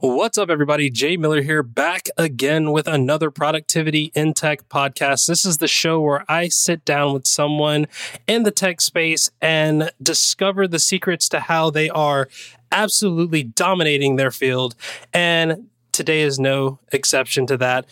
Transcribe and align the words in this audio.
What's 0.00 0.38
up, 0.38 0.48
everybody? 0.48 0.90
Jay 0.90 1.16
Miller 1.16 1.42
here, 1.42 1.64
back 1.64 2.08
again 2.16 2.70
with 2.70 2.86
another 2.86 3.32
Productivity 3.32 4.12
in 4.14 4.32
Tech 4.32 4.68
podcast. 4.68 5.26
This 5.26 5.44
is 5.44 5.58
the 5.58 5.66
show 5.66 6.00
where 6.00 6.24
I 6.28 6.46
sit 6.46 6.84
down 6.84 7.14
with 7.14 7.26
someone 7.26 7.88
in 8.28 8.44
the 8.44 8.52
tech 8.52 8.80
space 8.80 9.32
and 9.42 9.90
discover 10.00 10.68
the 10.68 10.78
secrets 10.78 11.28
to 11.30 11.40
how 11.40 11.70
they 11.70 11.90
are 11.90 12.28
absolutely 12.70 13.42
dominating 13.42 14.14
their 14.14 14.30
field. 14.30 14.76
And 15.12 15.66
today 15.90 16.20
is 16.20 16.38
no 16.38 16.78
exception 16.92 17.48
to 17.48 17.56
that. 17.56 17.84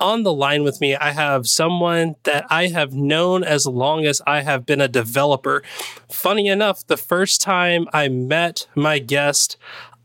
On 0.00 0.24
the 0.24 0.34
line 0.34 0.64
with 0.64 0.80
me, 0.80 0.96
I 0.96 1.12
have 1.12 1.46
someone 1.46 2.16
that 2.24 2.46
I 2.50 2.66
have 2.66 2.94
known 2.94 3.44
as 3.44 3.64
long 3.64 4.06
as 4.06 4.20
I 4.26 4.40
have 4.40 4.66
been 4.66 4.80
a 4.80 4.88
developer. 4.88 5.62
Funny 6.10 6.48
enough, 6.48 6.84
the 6.84 6.96
first 6.96 7.40
time 7.40 7.86
I 7.92 8.08
met 8.08 8.66
my 8.74 8.98
guest, 8.98 9.56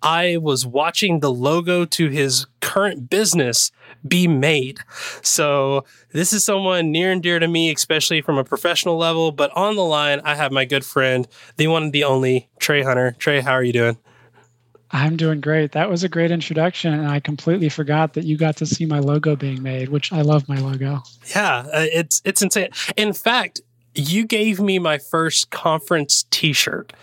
I 0.02 0.38
was 0.38 0.66
watching 0.66 1.20
the 1.20 1.32
logo 1.32 1.86
to 1.86 2.10
his 2.10 2.48
current 2.62 3.10
business 3.10 3.72
be 4.08 4.28
made. 4.28 4.80
So 5.22 5.86
this 6.12 6.32
is 6.34 6.44
someone 6.44 6.92
near 6.92 7.12
and 7.12 7.22
dear 7.22 7.40
to 7.40 7.48
me, 7.48 7.72
especially 7.72 8.22
from 8.22 8.38
a 8.38 8.44
professional 8.44 8.98
level. 8.98 9.32
But 9.32 9.52
on 9.56 9.76
the 9.76 9.84
line, 9.84 10.22
I 10.24 10.36
have 10.36 10.52
my 10.52 10.66
good 10.66 10.86
friend, 10.86 11.28
the 11.58 11.68
one 11.68 11.84
and 11.84 11.94
the 11.94 12.04
only 12.04 12.50
Trey 12.60 12.84
Hunner. 12.84 13.12
Trey, 13.18 13.42
how 13.42 13.54
are 13.54 13.64
you 13.64 13.74
doing? 13.74 13.98
I'm 14.92 15.18
doing 15.18 15.40
great. 15.40 15.74
That 15.74 15.90
was 15.90 16.04
a 16.04 16.10
great 16.10 16.32
introduction, 16.32 16.94
and 16.94 17.08
I 17.08 17.20
completely 17.20 17.70
forgot 17.70 18.14
that 18.14 18.24
you 18.24 18.38
got 18.38 18.58
to 18.58 18.66
see 18.66 18.86
my 18.86 19.00
logo 19.00 19.36
being 19.36 19.62
made, 19.62 19.90
which 19.90 20.12
I 20.12 20.22
love 20.22 20.50
my 20.50 20.58
logo. 20.58 21.04
Yeah, 21.36 21.58
uh, 21.72 21.86
it's 21.94 22.22
it's 22.26 22.42
insane. 22.42 22.70
In 22.98 23.14
fact, 23.14 23.62
you 23.94 24.26
gave 24.26 24.60
me 24.60 24.80
my 24.80 24.98
first 24.98 25.52
conference 25.52 26.26
T-shirt 26.32 26.94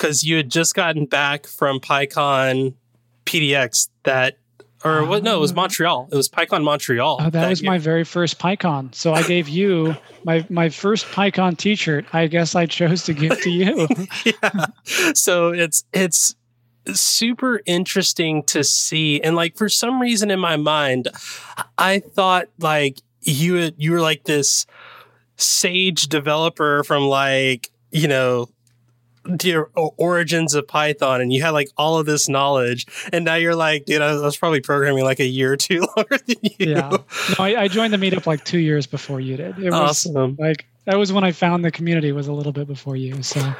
because 0.00 0.24
you 0.24 0.36
had 0.36 0.50
just 0.50 0.74
gotten 0.74 1.04
back 1.04 1.46
from 1.46 1.78
PyCon 1.78 2.74
PDX 3.26 3.88
that 4.04 4.38
or 4.82 5.04
what? 5.04 5.22
No, 5.22 5.36
it 5.36 5.40
was 5.40 5.52
ah. 5.52 5.56
Montreal. 5.56 6.08
It 6.10 6.16
was 6.16 6.30
PyCon 6.30 6.64
Montreal. 6.64 7.18
Oh, 7.20 7.24
that, 7.24 7.32
that 7.32 7.50
was 7.50 7.60
year. 7.60 7.70
my 7.70 7.76
very 7.76 8.02
first 8.02 8.38
PyCon. 8.38 8.94
So 8.94 9.12
I 9.12 9.22
gave 9.22 9.46
you 9.46 9.94
my 10.24 10.46
my 10.48 10.70
first 10.70 11.04
PyCon 11.06 11.58
T-shirt. 11.58 12.06
I 12.14 12.28
guess 12.28 12.54
I 12.54 12.64
chose 12.64 13.04
to 13.04 13.12
give 13.12 13.38
to 13.42 13.50
you. 13.50 13.86
yeah. 14.24 14.66
So 15.12 15.50
it's 15.50 15.84
it's 15.92 16.34
super 16.94 17.60
interesting 17.66 18.42
to 18.44 18.64
see, 18.64 19.20
and 19.20 19.36
like 19.36 19.58
for 19.58 19.68
some 19.68 20.00
reason 20.00 20.30
in 20.30 20.40
my 20.40 20.56
mind, 20.56 21.08
I 21.76 21.98
thought 21.98 22.46
like 22.58 23.00
you 23.20 23.72
you 23.76 23.92
were 23.92 24.00
like 24.00 24.24
this 24.24 24.64
sage 25.36 26.08
developer 26.08 26.84
from 26.84 27.02
like 27.02 27.70
you 27.90 28.08
know 28.08 28.48
the 29.38 29.66
origins 29.96 30.54
of 30.54 30.66
Python 30.66 31.20
and 31.20 31.32
you 31.32 31.42
had 31.42 31.50
like 31.50 31.68
all 31.76 31.98
of 31.98 32.06
this 32.06 32.28
knowledge, 32.28 32.86
and 33.12 33.24
now 33.24 33.34
you're 33.36 33.54
like, 33.54 33.84
dude, 33.84 34.02
I 34.02 34.14
was 34.14 34.36
probably 34.36 34.60
programming 34.60 35.04
like 35.04 35.20
a 35.20 35.26
year 35.26 35.52
or 35.52 35.56
two 35.56 35.80
longer 35.96 36.18
than 36.26 36.36
you. 36.42 36.56
Yeah, 36.58 36.88
no, 36.90 37.04
I, 37.38 37.62
I 37.62 37.68
joined 37.68 37.92
the 37.92 37.98
meetup 37.98 38.26
like 38.26 38.44
two 38.44 38.58
years 38.58 38.86
before 38.86 39.20
you 39.20 39.36
did. 39.36 39.58
It 39.58 39.70
was 39.70 40.06
awesome. 40.06 40.36
like 40.38 40.66
that 40.86 40.98
was 40.98 41.12
when 41.12 41.24
I 41.24 41.32
found 41.32 41.64
the 41.64 41.70
community 41.70 42.12
was 42.12 42.26
a 42.26 42.32
little 42.32 42.52
bit 42.52 42.66
before 42.66 42.96
you. 42.96 43.22
So, 43.22 43.54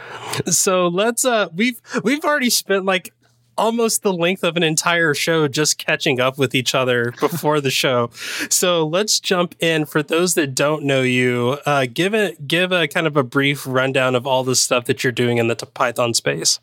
so 0.46 0.88
let's 0.88 1.24
uh, 1.24 1.48
we've 1.54 1.80
we've 2.02 2.24
already 2.24 2.50
spent 2.50 2.84
like 2.84 3.12
almost 3.56 4.02
the 4.02 4.12
length 4.12 4.42
of 4.44 4.56
an 4.56 4.62
entire 4.62 5.14
show 5.14 5.48
just 5.48 5.78
catching 5.78 6.20
up 6.20 6.38
with 6.38 6.54
each 6.54 6.74
other 6.74 7.12
before 7.20 7.60
the 7.60 7.70
show. 7.70 8.10
So 8.48 8.86
let's 8.86 9.20
jump 9.20 9.54
in. 9.60 9.84
For 9.84 10.02
those 10.02 10.34
that 10.34 10.54
don't 10.54 10.84
know 10.84 11.02
you, 11.02 11.58
uh, 11.66 11.86
give 11.92 12.14
it 12.14 12.46
give 12.46 12.72
a 12.72 12.88
kind 12.88 13.06
of 13.06 13.16
a 13.16 13.22
brief 13.22 13.66
rundown 13.66 14.14
of 14.14 14.26
all 14.26 14.44
the 14.44 14.56
stuff 14.56 14.86
that 14.86 15.04
you're 15.04 15.12
doing 15.12 15.38
in 15.38 15.48
the 15.48 15.56
Python 15.56 16.14
space. 16.14 16.58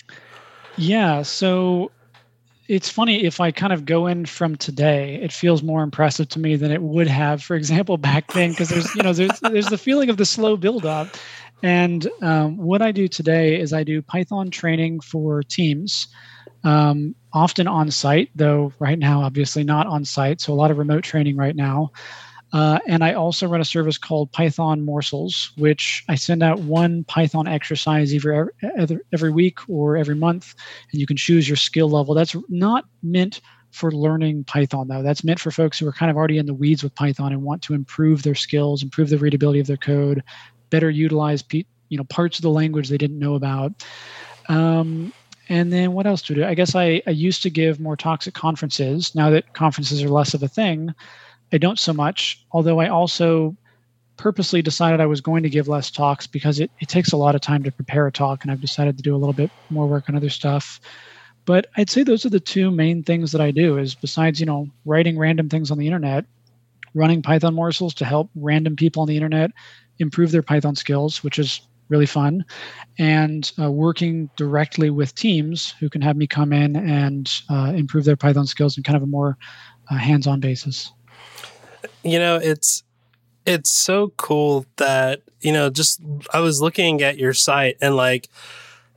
Yeah. 0.77 1.23
So 1.23 1.91
it's 2.67 2.89
funny 2.89 3.23
if 3.23 3.39
I 3.39 3.51
kind 3.51 3.71
of 3.71 3.85
go 3.85 4.07
in 4.07 4.25
from 4.25 4.55
today, 4.55 5.15
it 5.15 5.31
feels 5.31 5.63
more 5.63 5.83
impressive 5.83 6.27
to 6.29 6.39
me 6.39 6.55
than 6.55 6.71
it 6.71 6.81
would 6.81 7.07
have, 7.07 7.41
for 7.41 7.55
example, 7.55 7.97
back 7.97 8.33
then, 8.33 8.51
because 8.51 8.69
there's 8.69 8.93
you 8.95 9.03
know 9.03 9.13
there's 9.13 9.39
there's 9.39 9.67
the 9.67 9.77
feeling 9.77 10.09
of 10.09 10.17
the 10.17 10.25
slow 10.25 10.57
build 10.57 10.85
up. 10.85 11.07
And 11.63 12.07
um, 12.21 12.57
what 12.57 12.81
I 12.81 12.91
do 12.91 13.07
today 13.07 13.59
is 13.59 13.73
I 13.73 13.83
do 13.83 14.01
Python 14.01 14.51
training 14.51 14.99
for 14.99 15.41
teams 15.41 16.07
um, 16.63 17.15
often 17.33 17.67
on 17.67 17.91
site, 17.91 18.29
though 18.35 18.73
right 18.79 18.99
now, 18.99 19.21
obviously 19.21 19.63
not 19.63 19.87
on 19.87 20.05
site. 20.05 20.41
So 20.41 20.53
a 20.53 20.55
lot 20.55 20.71
of 20.71 20.77
remote 20.77 21.03
training 21.03 21.37
right 21.37 21.55
now. 21.55 21.91
Uh, 22.53 22.79
and 22.87 23.03
I 23.03 23.13
also 23.13 23.47
run 23.47 23.59
a 23.59 23.65
service 23.65 23.97
called 23.97 24.31
Python 24.31 24.85
Morsels, 24.85 25.51
which 25.57 26.03
I 26.07 26.15
send 26.15 26.41
out 26.41 26.59
one 26.59 27.03
Python 27.03 27.45
exercise 27.47 28.13
either 28.13 28.53
every, 28.77 28.99
every 29.11 29.31
week 29.31 29.59
or 29.67 29.97
every 29.97 30.15
month, 30.15 30.55
and 30.91 31.01
you 31.01 31.05
can 31.05 31.17
choose 31.17 31.47
your 31.47 31.57
skill 31.57 31.89
level. 31.89 32.13
That's 32.13 32.35
not 32.47 32.85
meant 33.03 33.41
for 33.71 33.91
learning 33.91 34.45
Python, 34.45 34.87
though. 34.87 35.03
That's 35.03 35.25
meant 35.25 35.41
for 35.41 35.51
folks 35.51 35.77
who 35.77 35.87
are 35.87 35.91
kind 35.91 36.09
of 36.09 36.15
already 36.15 36.37
in 36.37 36.45
the 36.45 36.53
weeds 36.53 36.83
with 36.83 36.95
Python 36.95 37.33
and 37.33 37.43
want 37.43 37.61
to 37.63 37.73
improve 37.73 38.23
their 38.23 38.35
skills, 38.35 38.81
improve 38.81 39.09
the 39.09 39.17
readability 39.17 39.59
of 39.59 39.67
their 39.67 39.77
code, 39.77 40.23
better 40.69 40.89
utilize 40.89 41.43
you 41.51 41.97
know 41.97 42.03
parts 42.05 42.37
of 42.37 42.43
the 42.43 42.49
language 42.49 42.87
they 42.89 42.97
didn't 42.97 43.19
know 43.19 43.35
about. 43.35 43.73
Um, 44.49 45.11
and 45.49 45.71
then 45.71 45.93
what 45.93 46.07
else 46.07 46.21
do 46.21 46.33
I 46.33 46.35
do? 46.35 46.45
I 46.45 46.53
guess 46.53 46.75
I, 46.75 47.01
I 47.07 47.11
used 47.11 47.43
to 47.43 47.49
give 47.49 47.79
more 47.79 47.95
talks 47.95 48.27
at 48.27 48.33
conferences. 48.33 49.15
Now 49.15 49.29
that 49.29 49.53
conferences 49.53 50.03
are 50.03 50.09
less 50.09 50.33
of 50.33 50.43
a 50.43 50.47
thing, 50.47 50.93
I 51.51 51.57
don't 51.57 51.79
so 51.79 51.93
much. 51.93 52.43
Although 52.51 52.79
I 52.79 52.89
also 52.89 53.55
purposely 54.17 54.61
decided 54.61 54.99
I 54.99 55.05
was 55.05 55.21
going 55.21 55.43
to 55.43 55.49
give 55.49 55.67
less 55.67 55.91
talks 55.91 56.27
because 56.27 56.59
it, 56.59 56.71
it 56.79 56.89
takes 56.89 57.11
a 57.11 57.17
lot 57.17 57.35
of 57.35 57.41
time 57.41 57.63
to 57.63 57.71
prepare 57.71 58.07
a 58.07 58.11
talk, 58.11 58.43
and 58.43 58.51
I've 58.51 58.61
decided 58.61 58.97
to 58.97 59.03
do 59.03 59.15
a 59.15 59.17
little 59.17 59.33
bit 59.33 59.51
more 59.69 59.87
work 59.87 60.09
on 60.09 60.15
other 60.15 60.29
stuff. 60.29 60.81
But 61.45 61.67
I'd 61.77 61.89
say 61.89 62.03
those 62.03 62.25
are 62.25 62.29
the 62.29 62.41
two 62.41 62.71
main 62.71 63.03
things 63.03 63.31
that 63.31 63.39
I 63.39 63.51
do 63.51 63.77
is 63.77 63.95
besides, 63.95 64.39
you 64.39 64.45
know, 64.45 64.67
writing 64.85 65.17
random 65.17 65.47
things 65.47 65.71
on 65.71 65.77
the 65.77 65.85
internet, 65.85 66.25
running 66.93 67.21
Python 67.21 67.53
morsels 67.53 67.93
to 67.95 68.05
help 68.05 68.29
random 68.35 68.75
people 68.75 69.01
on 69.01 69.07
the 69.07 69.15
internet 69.15 69.51
improve 69.99 70.31
their 70.31 70.41
Python 70.41 70.75
skills, 70.75 71.23
which 71.23 71.39
is 71.39 71.61
really 71.89 72.05
fun, 72.05 72.45
and 72.97 73.51
uh, 73.61 73.71
working 73.71 74.29
directly 74.35 74.89
with 74.89 75.15
teams 75.15 75.73
who 75.79 75.89
can 75.89 76.01
have 76.01 76.17
me 76.17 76.27
come 76.27 76.53
in 76.53 76.75
and 76.75 77.31
uh, 77.49 77.73
improve 77.75 78.05
their 78.05 78.15
Python 78.15 78.45
skills 78.45 78.77
in 78.77 78.83
kind 78.83 78.97
of 78.97 79.03
a 79.03 79.07
more 79.07 79.37
uh, 79.89 79.95
hands-on 79.95 80.39
basis. 80.39 80.91
You 82.03 82.19
know, 82.19 82.37
it's 82.37 82.83
it's 83.45 83.71
so 83.71 84.13
cool 84.17 84.65
that 84.77 85.21
you 85.41 85.51
know. 85.51 85.69
Just 85.69 86.01
I 86.33 86.39
was 86.39 86.61
looking 86.61 87.01
at 87.01 87.17
your 87.17 87.33
site 87.33 87.77
and 87.81 87.95
like 87.95 88.29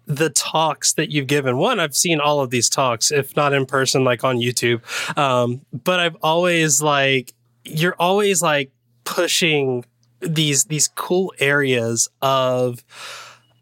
the 0.06 0.30
talks 0.30 0.94
that 0.94 1.10
you've 1.10 1.28
given. 1.28 1.56
One, 1.56 1.78
I've 1.78 1.94
seen 1.94 2.20
all 2.20 2.40
of 2.40 2.50
these 2.50 2.68
talks, 2.68 3.12
if 3.12 3.36
not 3.36 3.52
in 3.52 3.64
person, 3.64 4.02
like 4.02 4.24
on 4.24 4.38
YouTube. 4.38 4.82
Um, 5.16 5.60
but 5.72 6.00
I've 6.00 6.16
always 6.22 6.82
like 6.82 7.32
you're 7.64 7.94
always 7.98 8.42
like 8.42 8.72
pushing 9.04 9.84
these 10.20 10.64
these 10.64 10.88
cool 10.88 11.32
areas 11.38 12.08
of 12.22 12.84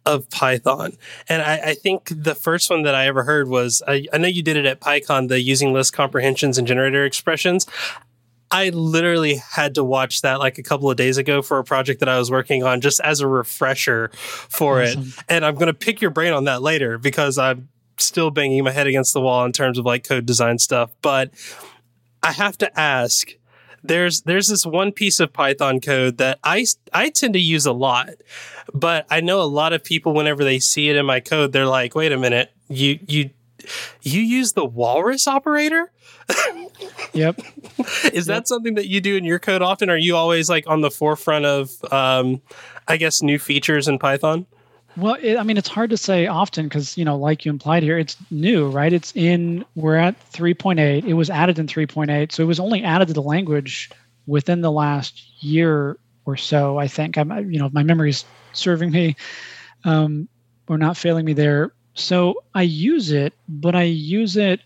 of 0.09 0.31
Python. 0.31 0.97
And 1.29 1.43
I, 1.43 1.57
I, 1.59 1.75
think 1.75 2.11
the 2.11 2.35
first 2.35 2.71
one 2.71 2.83
that 2.85 2.95
I 2.95 3.07
ever 3.09 3.25
heard 3.25 3.47
was 3.47 3.83
I, 3.87 4.07
I, 4.11 4.17
know 4.17 4.27
you 4.27 4.43
did 4.43 4.57
it 4.57 4.65
at 4.65 4.81
PyCon, 4.81 5.29
the 5.29 5.39
using 5.39 5.75
list 5.75 5.93
comprehensions 5.93 6.57
and 6.57 6.67
generator 6.67 7.05
expressions. 7.05 7.67
I 8.51 8.71
literally 8.71 9.37
had 9.37 9.75
to 9.75 9.85
watch 9.85 10.23
that 10.23 10.39
like 10.39 10.57
a 10.57 10.63
couple 10.63 10.91
of 10.91 10.97
days 10.97 11.19
ago 11.19 11.43
for 11.43 11.59
a 11.59 11.65
project 11.65 12.01
that 12.01 12.09
I 12.09 12.19
was 12.19 12.31
working 12.31 12.63
on 12.65 12.81
just 12.81 13.01
as 13.01 13.21
a 13.21 13.29
refresher 13.29 14.11
for 14.15 14.83
awesome. 14.83 15.03
it. 15.03 15.25
And 15.29 15.45
I'm 15.45 15.57
going 15.57 15.67
to 15.67 15.75
pick 15.75 16.01
your 16.01 16.11
brain 16.11 16.33
on 16.33 16.45
that 16.45 16.63
later 16.63 16.97
because 16.97 17.37
I'm 17.37 17.69
still 17.99 18.31
banging 18.31 18.65
my 18.65 18.71
head 18.71 18.87
against 18.87 19.13
the 19.13 19.21
wall 19.21 19.45
in 19.45 19.53
terms 19.53 19.79
of 19.79 19.85
like 19.85 20.09
code 20.09 20.25
design 20.25 20.59
stuff. 20.59 20.91
But 21.03 21.33
I 22.23 22.33
have 22.33 22.57
to 22.59 22.81
ask 22.81 23.29
there's 23.83 24.23
there's 24.23 24.49
this 24.49 24.67
one 24.67 24.93
piece 24.93 25.21
of 25.21 25.33
Python 25.33 25.81
code 25.81 26.19
that 26.19 26.39
I 26.45 26.67
I 26.93 27.11
tend 27.11 27.35
to 27.35 27.41
use 27.41 27.67
a 27.67 27.73
lot, 27.73 28.11
but 28.73 29.07
I 29.11 29.21
know 29.21 29.41
a 29.41 29.45
lot 29.45 29.73
of 29.73 29.85
people 29.85 30.15
whenever 30.15 30.45
they 30.45 30.59
see 30.59 30.89
it 30.89 30.97
in 30.97 31.07
my 31.07 31.21
code, 31.21 31.53
they're 31.53 31.67
like, 31.67 31.95
"Wait 31.95 32.13
a 32.13 32.19
minute, 32.19 32.53
you 32.69 32.99
you 33.07 33.31
you 34.03 34.21
use 34.21 34.53
the 34.53 34.65
walrus 34.65 35.27
operator?" 35.27 35.91
yep. 37.13 37.41
Is 38.13 38.27
yep. 38.29 38.37
that 38.37 38.49
something 38.49 38.75
that 38.75 38.87
you 38.87 39.01
do 39.01 39.17
in 39.17 39.25
your 39.25 39.39
code 39.39 39.63
often? 39.63 39.89
Are 39.91 39.97
you 39.97 40.17
always 40.17 40.49
like 40.49 40.67
on 40.67 40.81
the 40.83 40.91
forefront 40.91 41.47
of, 41.47 41.71
um, 41.93 42.43
I 42.87 42.97
guess, 42.97 43.23
new 43.23 43.39
features 43.39 43.89
in 43.89 43.99
Python? 43.99 44.47
Well, 44.99 45.17
it, 45.21 45.37
I 45.37 45.45
mean, 45.45 45.57
it's 45.57 45.69
hard 45.69 45.91
to 45.91 45.97
say 45.97 46.27
often 46.27 46.67
because, 46.67 46.99
you 46.99 47.05
know, 47.05 47.17
like 47.17 47.45
you 47.45 47.53
implied 47.53 47.85
here, 47.85 47.99
it's 47.99 48.17
new, 48.33 48.69
right? 48.69 48.93
It's 48.93 49.15
in, 49.15 49.65
we're 49.77 49.95
at 49.95 50.19
3.8. 50.33 51.05
It 51.05 51.15
was 51.15 51.31
added 51.31 51.61
in 51.61 51.69
3.8. 51.69 52.33
So 52.33 52.43
it 52.43 52.47
was 52.47 52.59
only 52.59 52.83
added 52.83 53.07
to 53.09 53.15
the 53.15 53.23
language 53.23 53.91
within 54.27 54.61
the 54.61 54.73
last 54.73 55.23
year 55.41 55.99
or 56.25 56.37
so, 56.37 56.79
I 56.79 56.89
think. 56.89 57.17
I'm, 57.17 57.31
you 57.53 57.61
know, 57.61 57.71
my 57.73 57.85
memory's 57.85 58.25
serving 58.53 58.91
me 58.91 59.15
um, 59.85 60.29
or 60.67 60.79
not 60.79 60.97
failing 60.97 61.25
me 61.25 61.33
there. 61.33 61.73
So 61.95 62.43
I 62.55 62.63
use 62.63 63.13
it, 63.13 63.35
but 63.49 63.77
I 63.77 63.85
use 63.85 64.37
it 64.37 64.61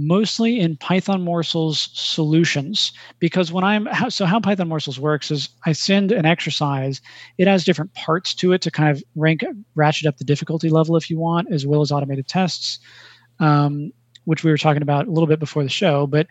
mostly 0.00 0.58
in 0.58 0.76
Python 0.76 1.22
Morsels 1.22 1.90
solutions 1.92 2.92
because 3.18 3.52
when 3.52 3.64
I'm 3.64 3.88
so 4.10 4.24
how 4.24 4.40
Python 4.40 4.68
Morsels 4.68 4.98
works 4.98 5.30
is 5.30 5.48
I 5.66 5.72
send 5.72 6.10
an 6.10 6.24
exercise. 6.24 7.00
It 7.38 7.46
has 7.46 7.64
different 7.64 7.92
parts 7.94 8.34
to 8.36 8.52
it 8.52 8.62
to 8.62 8.70
kind 8.70 8.90
of 8.90 9.02
rank 9.14 9.44
ratchet 9.74 10.06
up 10.06 10.16
the 10.16 10.24
difficulty 10.24 10.70
level 10.70 10.96
if 10.96 11.10
you 11.10 11.18
want, 11.18 11.52
as 11.52 11.66
well 11.66 11.82
as 11.82 11.92
automated 11.92 12.28
tests. 12.28 12.78
Um, 13.38 13.92
which 14.24 14.44
we 14.44 14.50
were 14.50 14.58
talking 14.58 14.82
about 14.82 15.06
a 15.06 15.10
little 15.10 15.26
bit 15.26 15.38
before 15.38 15.62
the 15.62 15.68
show. 15.68 16.06
But 16.06 16.26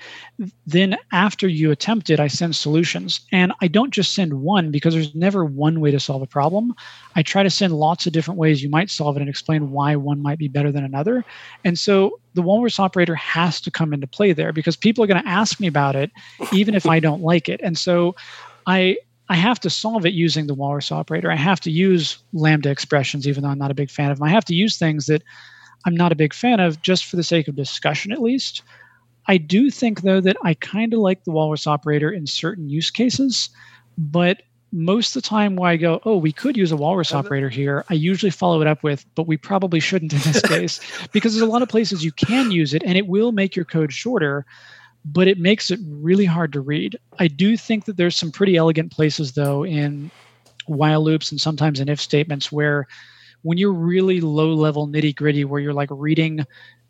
then 0.66 0.98
after 1.12 1.48
you 1.48 1.72
attempt 1.72 2.10
it, 2.10 2.20
I 2.20 2.28
send 2.28 2.56
solutions. 2.56 3.22
And 3.32 3.52
I 3.62 3.68
don't 3.68 3.92
just 3.92 4.14
send 4.14 4.42
one 4.42 4.72
because 4.72 4.94
there's 4.94 5.16
never 5.16 5.44
one 5.44 5.80
way 5.80 5.92
to 5.92 6.00
solve 6.00 6.22
a 6.22 6.28
problem. 6.28 6.76
I 7.16 7.24
try 7.24 7.44
to 7.44 7.50
send 7.50 7.74
lots 7.74 8.06
of 8.06 8.14
different 8.14 8.40
ways 8.40 8.64
you 8.64 8.70
might 8.70 8.90
solve 8.90 9.18
it 9.18 9.22
and 9.22 9.30
explain 9.30 9.72
why 9.72 9.96
one 9.96 10.22
might 10.22 10.40
be 10.40 10.48
better 10.48 10.72
than 10.72 10.84
another. 10.84 11.26
And 11.66 11.78
so 11.78 12.20
the 12.36 12.42
walrus 12.42 12.80
operator 12.80 13.16
has 13.16 13.60
to 13.62 13.72
come 13.72 13.94
into 13.94 14.08
play 14.08 14.34
there 14.34 14.54
because 14.54 14.76
people 14.76 15.04
are 15.04 15.08
going 15.08 15.22
to 15.22 15.30
ask 15.30 15.60
me 15.60 15.68
about 15.68 15.96
it, 15.96 16.12
even 16.54 16.76
if 16.76 16.86
I 16.86 17.00
don't 17.00 17.22
like 17.22 17.50
it. 17.50 17.60
And 17.64 17.78
so 17.78 18.16
I 18.68 18.98
I 19.32 19.36
have 19.36 19.60
to 19.60 19.70
solve 19.70 20.08
it 20.08 20.14
using 20.14 20.48
the 20.48 20.56
walrus 20.56 20.92
operator. 20.92 21.32
I 21.32 21.36
have 21.36 21.60
to 21.62 21.72
use 21.72 22.18
lambda 22.34 22.72
expressions, 22.72 23.28
even 23.28 23.44
though 23.44 23.50
I'm 23.50 23.60
not 23.60 23.70
a 23.70 23.76
big 23.76 23.92
fan 23.92 24.10
of 24.10 24.18
them. 24.18 24.28
I 24.28 24.32
have 24.32 24.46
to 24.46 24.56
use 24.56 24.78
things 24.78 25.06
that 25.06 25.22
I'm 25.86 25.96
not 25.96 26.12
a 26.12 26.16
big 26.16 26.34
fan 26.34 26.60
of 26.60 26.82
just 26.82 27.06
for 27.06 27.16
the 27.16 27.24
sake 27.24 27.48
of 27.48 27.56
discussion, 27.56 28.12
at 28.12 28.22
least. 28.22 28.62
I 29.28 29.38
do 29.38 29.70
think, 29.70 30.02
though, 30.02 30.22
that 30.22 30.38
I 30.44 30.56
kind 30.56 30.94
of 30.94 31.00
like 31.00 31.24
the 31.24 31.32
walrus 31.32 31.68
operator 31.68 32.10
in 32.10 32.26
certain 32.28 32.70
use 32.70 32.90
cases, 32.90 33.50
but 33.98 34.42
most 34.72 35.16
of 35.16 35.22
the 35.22 35.28
time 35.28 35.56
where 35.56 35.70
I 35.70 35.78
go, 35.78 36.00
oh, 36.06 36.18
we 36.18 36.32
could 36.32 36.56
use 36.56 36.72
a 36.72 36.78
walrus 36.78 37.14
operator 37.14 37.50
here, 37.50 37.86
I 37.90 37.96
usually 37.96 38.30
follow 38.30 38.62
it 38.62 38.68
up 38.68 38.84
with, 38.84 39.06
but 39.16 39.28
we 39.28 39.38
probably 39.38 39.80
shouldn't 39.80 40.14
in 40.14 40.20
this 40.20 40.42
case, 40.48 40.80
because 41.12 41.34
there's 41.34 41.48
a 41.48 41.52
lot 41.52 41.62
of 41.62 41.70
places 41.70 42.04
you 42.04 42.12
can 42.12 42.52
use 42.52 42.74
it 42.74 42.84
and 42.84 42.98
it 42.98 43.08
will 43.08 43.32
make 43.32 43.56
your 43.56 43.66
code 43.66 43.92
shorter, 43.92 44.46
but 45.06 45.28
it 45.28 45.40
makes 45.40 45.72
it 45.72 45.80
really 45.84 46.26
hard 46.26 46.54
to 46.54 46.62
read. 46.62 46.98
I 47.18 47.28
do 47.28 47.58
think 47.58 47.86
that 47.86 47.98
there's 47.98 48.16
some 48.16 48.32
pretty 48.32 48.58
elegant 48.58 48.92
places, 48.92 49.34
though, 49.34 49.64
in 49.64 50.12
while 50.66 51.04
loops 51.04 51.32
and 51.32 51.42
sometimes 51.42 51.80
in 51.80 51.90
if 51.90 52.00
statements 52.00 52.52
where 52.52 52.88
when 53.42 53.58
you're 53.58 53.74
really 53.74 54.22
low 54.22 54.54
level 54.54 54.88
nitty 54.88 55.16
gritty, 55.16 55.46
where 55.46 55.60
you're 55.60 55.74
like 55.74 55.90
reading, 55.92 56.46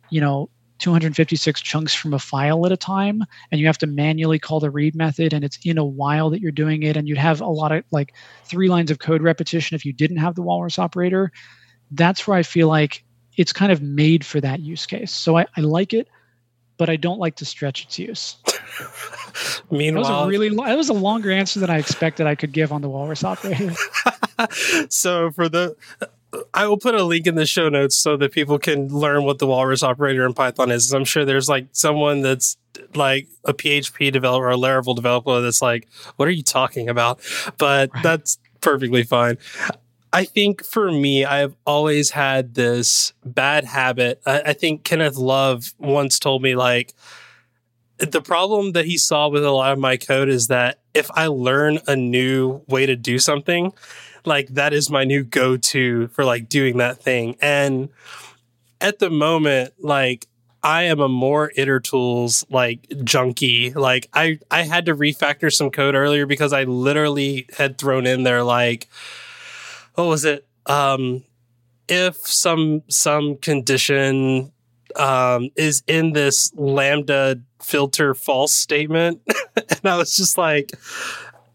you 0.10 0.22
know, 0.22 0.50
256 0.80 1.62
chunks 1.62 1.94
from 1.94 2.14
a 2.14 2.20
file 2.20 2.66
at 2.66 2.72
a 2.72 2.78
time 2.78 3.24
and 3.52 3.60
you 3.60 3.68
have 3.68 3.78
to 3.78 3.88
manually 3.88 4.40
call 4.40 4.60
the 4.60 4.72
read 4.72 4.96
method 4.96 5.34
and 5.34 5.44
it's 5.44 5.60
in 5.64 5.78
a 5.78 5.86
while 5.86 6.30
that 6.30 6.42
you're 6.42 6.52
doing 6.52 6.84
it 6.84 6.98
and 6.98 7.08
you'd 7.08 7.18
have 7.18 7.42
a 7.42 7.46
lot 7.46 7.72
of 7.72 7.84
like 7.92 8.14
three 8.46 8.70
lines 8.70 8.90
of 8.90 9.00
code 9.00 9.22
repetition 9.22 9.76
if 9.76 9.86
you 9.86 9.94
didn't 9.94 10.18
have 10.18 10.36
the 10.36 10.42
walrus 10.42 10.80
operator 10.80 11.32
that's 11.92 12.26
where 12.26 12.38
i 12.38 12.44
feel 12.44 12.68
like 12.68 13.04
it's 13.38 13.54
kind 13.54 13.72
of 13.72 13.82
made 13.82 14.26
for 14.26 14.42
that 14.42 14.60
use 14.62 14.86
case. 14.86 15.14
So 15.14 15.38
i, 15.38 15.46
I 15.56 15.62
like 15.62 15.94
it 15.94 16.08
but 16.78 16.90
i 16.90 16.96
don't 16.96 17.20
like 17.20 17.36
to 17.36 17.46
stretch 17.46 17.84
its 17.84 18.00
use. 18.00 18.38
Meanwhile 19.72 20.04
that 20.06 20.12
was 20.12 20.26
a 20.26 20.30
really 20.30 20.50
that 20.50 20.78
was 20.78 20.90
a 20.90 20.94
longer 20.94 21.30
answer 21.30 21.60
than 21.60 21.70
i 21.70 21.78
expected 21.78 22.26
i 22.26 22.36
could 22.36 22.54
give 22.54 22.72
on 22.72 22.82
the 22.82 22.90
walrus 22.90 23.24
operator. 23.24 23.74
So 24.88 25.32
for 25.32 25.50
the 25.50 25.76
I 26.54 26.68
will 26.68 26.78
put 26.78 26.96
a 26.96 27.04
link 27.04 27.26
in 27.26 27.36
the 27.36 27.46
show 27.46 27.70
notes 27.70 27.96
so 27.96 28.16
that 28.18 28.32
people 28.32 28.60
can 28.60 28.88
learn 28.88 29.24
what 29.24 29.40
the 29.40 29.48
walrus 29.48 29.82
operator 29.82 30.26
in 30.26 30.34
Python 30.34 30.70
is. 30.72 30.94
I'm 30.94 31.06
sure 31.06 31.26
there's 31.26 31.50
like 31.50 31.68
someone 31.72 32.22
that's 32.22 32.58
like 32.94 33.28
a 33.46 33.54
PHP 33.54 34.12
developer 34.12 34.46
or 34.46 34.52
a 34.52 34.58
Laravel 34.58 34.96
developer 34.96 35.42
that's 35.42 35.62
like, 35.62 35.88
what 36.18 36.28
are 36.28 36.32
you 36.32 36.44
talking 36.44 36.88
about? 36.88 37.20
But 37.58 37.92
right. 37.94 38.04
that's 38.04 38.38
perfectly 38.62 39.04
fine. 39.04 39.38
I 40.12 40.26
think 40.26 40.64
for 40.64 40.92
me, 40.92 41.26
I've 41.26 41.56
always 41.66 42.12
had 42.12 42.56
this 42.56 43.14
bad 43.24 43.66
habit. 43.66 44.22
I, 44.26 44.42
I 44.48 44.54
think 44.54 44.84
Kenneth 44.84 45.18
Love 45.18 45.74
once 45.78 46.20
told 46.20 46.42
me 46.42 46.56
like, 46.56 46.94
the 47.98 48.22
problem 48.22 48.72
that 48.72 48.86
he 48.86 48.98
saw 48.98 49.28
with 49.28 49.44
a 49.44 49.52
lot 49.52 49.74
of 49.74 49.80
my 49.80 49.98
code 49.98 50.30
is 50.30 50.48
that 50.48 50.80
if 50.94 51.12
I 51.12 51.28
learn 51.28 51.80
a 51.86 51.98
new 51.98 52.62
way 52.68 52.86
to 52.86 52.96
do 52.96 53.20
something, 53.20 53.74
like 54.26 54.48
that 54.50 54.74
is 54.74 54.90
my 54.90 55.04
new 55.04 55.24
go-to 55.24 56.08
for 56.10 56.26
like 56.26 56.50
doing 56.50 56.78
that 56.78 57.02
thing. 57.02 57.36
And 57.42 57.90
at 58.82 59.00
the 59.00 59.10
moment, 59.10 59.74
like 59.80 60.28
I 60.62 60.84
am 60.84 61.00
a 61.00 61.08
more 61.08 61.52
itertools 61.58 62.44
like 62.50 62.86
junkie. 63.04 63.72
Like 63.72 64.10
I 64.14 64.40
I 64.52 64.64
had 64.64 64.86
to 64.88 64.96
refactor 64.96 65.54
some 65.54 65.72
code 65.72 65.96
earlier 65.96 66.26
because 66.26 66.54
I 66.54 66.64
literally 66.66 67.48
had 67.58 67.78
thrown 67.78 68.06
in 68.06 68.24
there 68.24 68.44
like 68.44 68.90
what 69.96 70.06
was 70.06 70.26
it? 70.26 70.46
Um 70.66 71.24
if 71.88 72.16
some 72.18 72.84
some 72.90 73.38
condition 73.38 74.52
um 74.96 75.50
is 75.56 75.84
in 75.88 76.14
this 76.14 76.52
lambda 76.56 77.40
filterfalse 77.60 78.50
statement 78.50 79.22
and 79.56 79.86
I 79.86 79.98
was 79.98 80.16
just 80.16 80.38
like 80.38 80.72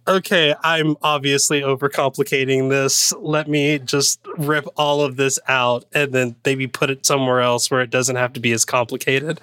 okay, 0.06 0.54
I'm 0.62 0.96
obviously 1.02 1.60
overcomplicating 1.60 2.70
this. 2.70 3.12
Let 3.18 3.48
me 3.48 3.78
just 3.78 4.20
rip 4.36 4.66
all 4.76 5.00
of 5.02 5.16
this 5.16 5.38
out 5.48 5.84
and 5.92 6.12
then 6.12 6.36
maybe 6.44 6.66
put 6.66 6.90
it 6.90 7.06
somewhere 7.06 7.40
else 7.40 7.70
where 7.70 7.80
it 7.80 7.90
doesn't 7.90 8.16
have 8.16 8.32
to 8.34 8.40
be 8.40 8.52
as 8.52 8.64
complicated. 8.64 9.40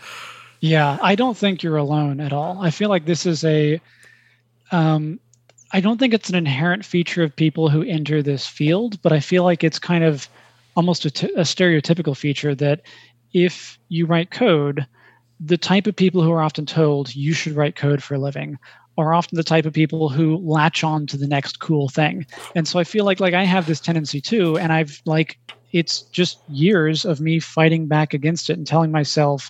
Yeah, 0.59 0.99
I 1.01 1.15
don't 1.15 1.37
think 1.37 1.63
you're 1.63 1.77
alone 1.77 2.19
at 2.19 2.33
all. 2.33 2.61
I 2.61 2.69
feel 2.69 2.89
like 2.89 3.05
this 3.05 3.25
is 3.25 3.43
a 3.43 3.81
um 4.71 5.19
I 5.73 5.79
don't 5.79 5.97
think 5.97 6.13
it's 6.13 6.29
an 6.29 6.35
inherent 6.35 6.85
feature 6.85 7.23
of 7.23 7.35
people 7.35 7.69
who 7.69 7.83
enter 7.83 8.21
this 8.21 8.45
field, 8.45 9.01
but 9.01 9.13
I 9.13 9.21
feel 9.21 9.43
like 9.43 9.63
it's 9.63 9.79
kind 9.79 10.03
of 10.03 10.27
almost 10.75 11.05
a, 11.05 11.11
t- 11.11 11.33
a 11.35 11.41
stereotypical 11.41 12.15
feature 12.15 12.53
that 12.55 12.81
if 13.33 13.79
you 13.87 14.05
write 14.05 14.31
code, 14.31 14.85
the 15.39 15.57
type 15.57 15.87
of 15.87 15.95
people 15.95 16.21
who 16.21 16.31
are 16.31 16.41
often 16.41 16.65
told 16.65 17.15
you 17.15 17.33
should 17.33 17.55
write 17.55 17.75
code 17.75 18.03
for 18.03 18.15
a 18.15 18.19
living 18.19 18.59
are 18.97 19.13
often 19.13 19.37
the 19.37 19.43
type 19.43 19.65
of 19.65 19.73
people 19.73 20.09
who 20.09 20.37
latch 20.37 20.83
on 20.83 21.07
to 21.07 21.17
the 21.17 21.27
next 21.27 21.59
cool 21.59 21.89
thing. 21.89 22.25
And 22.55 22.67
so 22.67 22.79
I 22.79 22.83
feel 22.83 23.05
like 23.05 23.19
like 23.19 23.33
I 23.33 23.43
have 23.43 23.65
this 23.65 23.79
tendency 23.79 24.21
too 24.21 24.57
and 24.57 24.71
I've 24.71 25.01
like 25.05 25.39
it's 25.71 26.01
just 26.01 26.39
years 26.49 27.05
of 27.05 27.21
me 27.21 27.39
fighting 27.39 27.87
back 27.87 28.13
against 28.13 28.49
it 28.49 28.57
and 28.57 28.67
telling 28.67 28.91
myself 28.91 29.49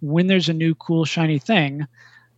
when 0.00 0.26
there's 0.26 0.48
a 0.48 0.54
new 0.54 0.74
cool 0.74 1.04
shiny 1.04 1.38
thing 1.38 1.86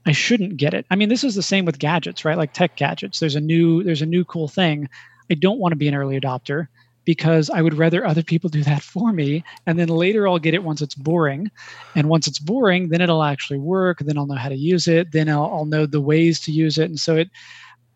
I 0.04 0.12
shouldn't 0.12 0.56
get 0.56 0.74
it. 0.74 0.84
I 0.90 0.96
mean 0.96 1.08
this 1.08 1.24
is 1.24 1.34
the 1.34 1.42
same 1.42 1.64
with 1.64 1.78
gadgets, 1.78 2.24
right? 2.24 2.36
Like 2.36 2.52
tech 2.52 2.76
gadgets. 2.76 3.20
There's 3.20 3.36
a 3.36 3.40
new 3.40 3.82
there's 3.82 4.02
a 4.02 4.06
new 4.06 4.24
cool 4.24 4.48
thing. 4.48 4.88
I 5.30 5.34
don't 5.34 5.58
want 5.58 5.72
to 5.72 5.76
be 5.76 5.88
an 5.88 5.94
early 5.94 6.20
adopter 6.20 6.68
because 7.04 7.50
I 7.50 7.62
would 7.62 7.74
rather 7.74 8.06
other 8.06 8.22
people 8.22 8.48
do 8.48 8.62
that 8.64 8.82
for 8.82 9.12
me. 9.12 9.44
And 9.66 9.78
then 9.78 9.88
later 9.88 10.28
I'll 10.28 10.38
get 10.38 10.54
it 10.54 10.64
once 10.64 10.82
it's 10.82 10.94
boring. 10.94 11.50
And 11.94 12.08
once 12.08 12.26
it's 12.26 12.38
boring, 12.38 12.88
then 12.88 13.00
it'll 13.00 13.24
actually 13.24 13.58
work. 13.58 13.98
Then 14.00 14.16
I'll 14.16 14.26
know 14.26 14.34
how 14.34 14.48
to 14.48 14.56
use 14.56 14.86
it. 14.86 15.12
Then 15.12 15.28
I'll, 15.28 15.44
I'll 15.52 15.66
know 15.66 15.86
the 15.86 16.00
ways 16.00 16.40
to 16.40 16.52
use 16.52 16.78
it. 16.78 16.84
And 16.84 17.00
so 17.00 17.16
it, 17.16 17.30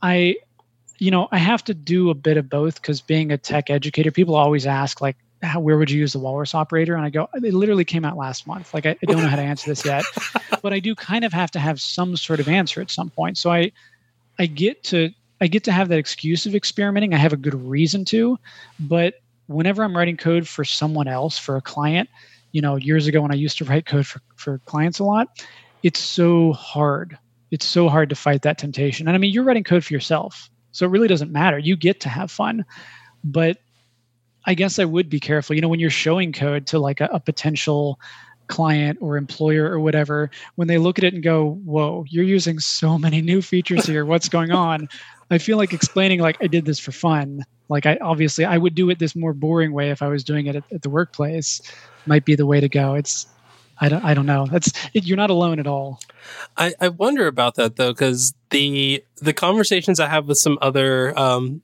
I, 0.03 0.37
you 0.99 1.11
know, 1.11 1.29
I 1.31 1.39
have 1.39 1.63
to 1.65 1.75
do 1.75 2.11
a 2.11 2.15
bit 2.15 2.37
of 2.37 2.49
both 2.49 2.77
because 2.77 3.01
being 3.01 3.31
a 3.31 3.39
tech 3.39 3.71
educator, 3.71 4.11
people 4.11 4.35
always 4.35 4.67
ask, 4.67 5.01
like, 5.01 5.17
how, 5.43 5.61
where 5.61 5.77
would 5.77 5.91
you 5.91 6.01
use 6.01 6.15
the 6.15 6.19
walrus 6.19 6.55
operator? 6.55 6.95
And 6.95 7.05
I 7.05 7.11
go, 7.11 7.29
it 7.35 7.55
literally 7.55 7.85
came 7.85 8.05
out 8.05 8.17
last 8.17 8.47
month. 8.47 8.73
Like, 8.73 8.87
I, 8.87 8.91
I 8.91 9.07
don't 9.07 9.21
know 9.21 9.29
how 9.29 9.37
to 9.37 9.43
answer 9.43 9.71
this 9.71 9.85
yet, 9.85 10.05
but 10.63 10.73
I 10.73 10.81
do 10.81 10.95
kind 10.95 11.25
of 11.25 11.33
have 11.33 11.51
to 11.53 11.59
have 11.59 11.81
some 11.81 12.17
sort 12.17 12.41
of 12.41 12.49
answer 12.49 12.81
at 12.81 12.91
some 12.91 13.11
point. 13.11 13.37
So 13.37 13.51
I, 13.51 13.73
I 14.39 14.47
get 14.47 14.83
to 14.85 15.11
I 15.41 15.47
get 15.49 15.65
to 15.65 15.73
have 15.73 15.89
that 15.89 15.99
excuse 15.99 16.47
of 16.47 16.55
experimenting. 16.55 17.15
I 17.15 17.19
have 17.19 17.33
a 17.33 17.37
good 17.37 17.55
reason 17.55 18.05
to, 18.07 18.39
but 18.81 19.15
whenever 19.47 19.85
I'm 19.85 19.97
writing 19.97 20.17
code 20.17 20.49
for 20.49 20.65
someone 20.65 21.09
else, 21.09 21.39
for 21.39 21.57
a 21.57 21.61
client, 21.61 22.09
you 22.53 22.63
know, 22.63 22.77
years 22.77 23.07
ago 23.07 23.21
when 23.21 23.33
I 23.33 23.37
used 23.37 23.59
to 23.59 23.65
write 23.65 23.87
code 23.87 24.07
for, 24.07 24.21
for 24.37 24.59
clients 24.61 24.99
a 24.99 25.05
lot, 25.05 25.45
it's 25.83 26.01
so 26.01 26.53
hard. 26.53 27.19
It's 27.51 27.67
so 27.67 27.89
hard 27.89 28.09
to 28.09 28.15
fight 28.15 28.43
that 28.43 28.59
temptation. 28.59 29.07
And 29.07 29.15
I 29.15 29.19
mean, 29.19 29.33
you're 29.33 29.45
writing 29.45 29.65
code 29.65 29.85
for 29.85 29.93
yourself. 29.93 30.51
So 30.73 30.87
it 30.87 30.91
really 30.91 31.09
doesn't 31.09 31.31
matter. 31.31 31.59
You 31.59 31.77
get 31.77 32.01
to 32.01 32.09
have 32.09 32.31
fun. 32.31 32.65
But 33.23 33.59
I 34.47 34.55
guess 34.55 34.79
I 34.79 34.85
would 34.85 35.09
be 35.09 35.21
careful. 35.21 35.55
You 35.55 35.63
know, 35.63 35.69
when 35.69 35.81
you're 35.81 35.91
showing 35.91 36.33
code 36.33 36.67
to 36.69 36.79
like 36.79 37.01
a, 37.01 37.09
a 37.13 37.21
potential 37.21 38.01
client 38.47 38.99
or 39.01 39.17
employer 39.17 39.69
or 39.71 39.81
whatever, 39.81 40.31
when 40.55 40.69
they 40.69 40.79
look 40.79 40.99
at 40.99 41.05
it 41.05 41.15
and 41.15 41.23
go, 41.23 41.61
Whoa, 41.65 42.05
you're 42.09 42.25
using 42.25 42.59
so 42.59 42.99
many 42.99 43.21
new 43.21 43.43
features 43.43 43.87
here. 43.87 44.05
What's 44.05 44.29
going 44.29 44.53
on? 44.53 44.89
I 45.31 45.39
feel 45.39 45.57
like 45.57 45.73
explaining 45.73 46.21
like 46.21 46.37
I 46.41 46.47
did 46.47 46.65
this 46.65 46.79
for 46.79 46.93
fun. 46.93 47.45
Like 47.69 47.87
I 47.87 47.99
obviously 48.01 48.45
I 48.45 48.59
would 48.59 48.75
do 48.75 48.91
it 48.91 48.99
this 48.99 49.17
more 49.17 49.33
boring 49.33 49.73
way 49.73 49.91
if 49.91 50.03
I 50.03 50.09
was 50.09 50.23
doing 50.25 50.47
it 50.47 50.57
at, 50.57 50.65
at 50.73 50.83
the 50.83 50.91
workplace. 50.91 51.61
Might 52.07 52.25
be 52.25 52.37
the 52.37 52.47
way 52.47 52.61
to 52.61 52.69
go. 52.69 52.95
It's 52.95 53.27
I 53.79 53.89
don't 53.89 54.05
I 54.05 54.15
don't 54.15 54.27
know. 54.27 54.47
That's 54.47 54.73
it, 54.95 55.05
you're 55.05 55.17
not 55.17 55.31
alone 55.31 55.59
at 55.59 55.67
all. 55.67 56.01
I 56.57 56.75
I 56.81 56.89
wonder 56.89 57.27
about 57.27 57.57
that 57.57 57.77
though 57.77 57.93
because 57.93 58.35
the 58.51 59.05
the 59.17 59.33
conversations 59.33 60.01
I 60.01 60.09
have 60.09 60.29
with 60.29 60.39
some 60.39 60.59
other 60.63 61.19
um, 61.19 61.63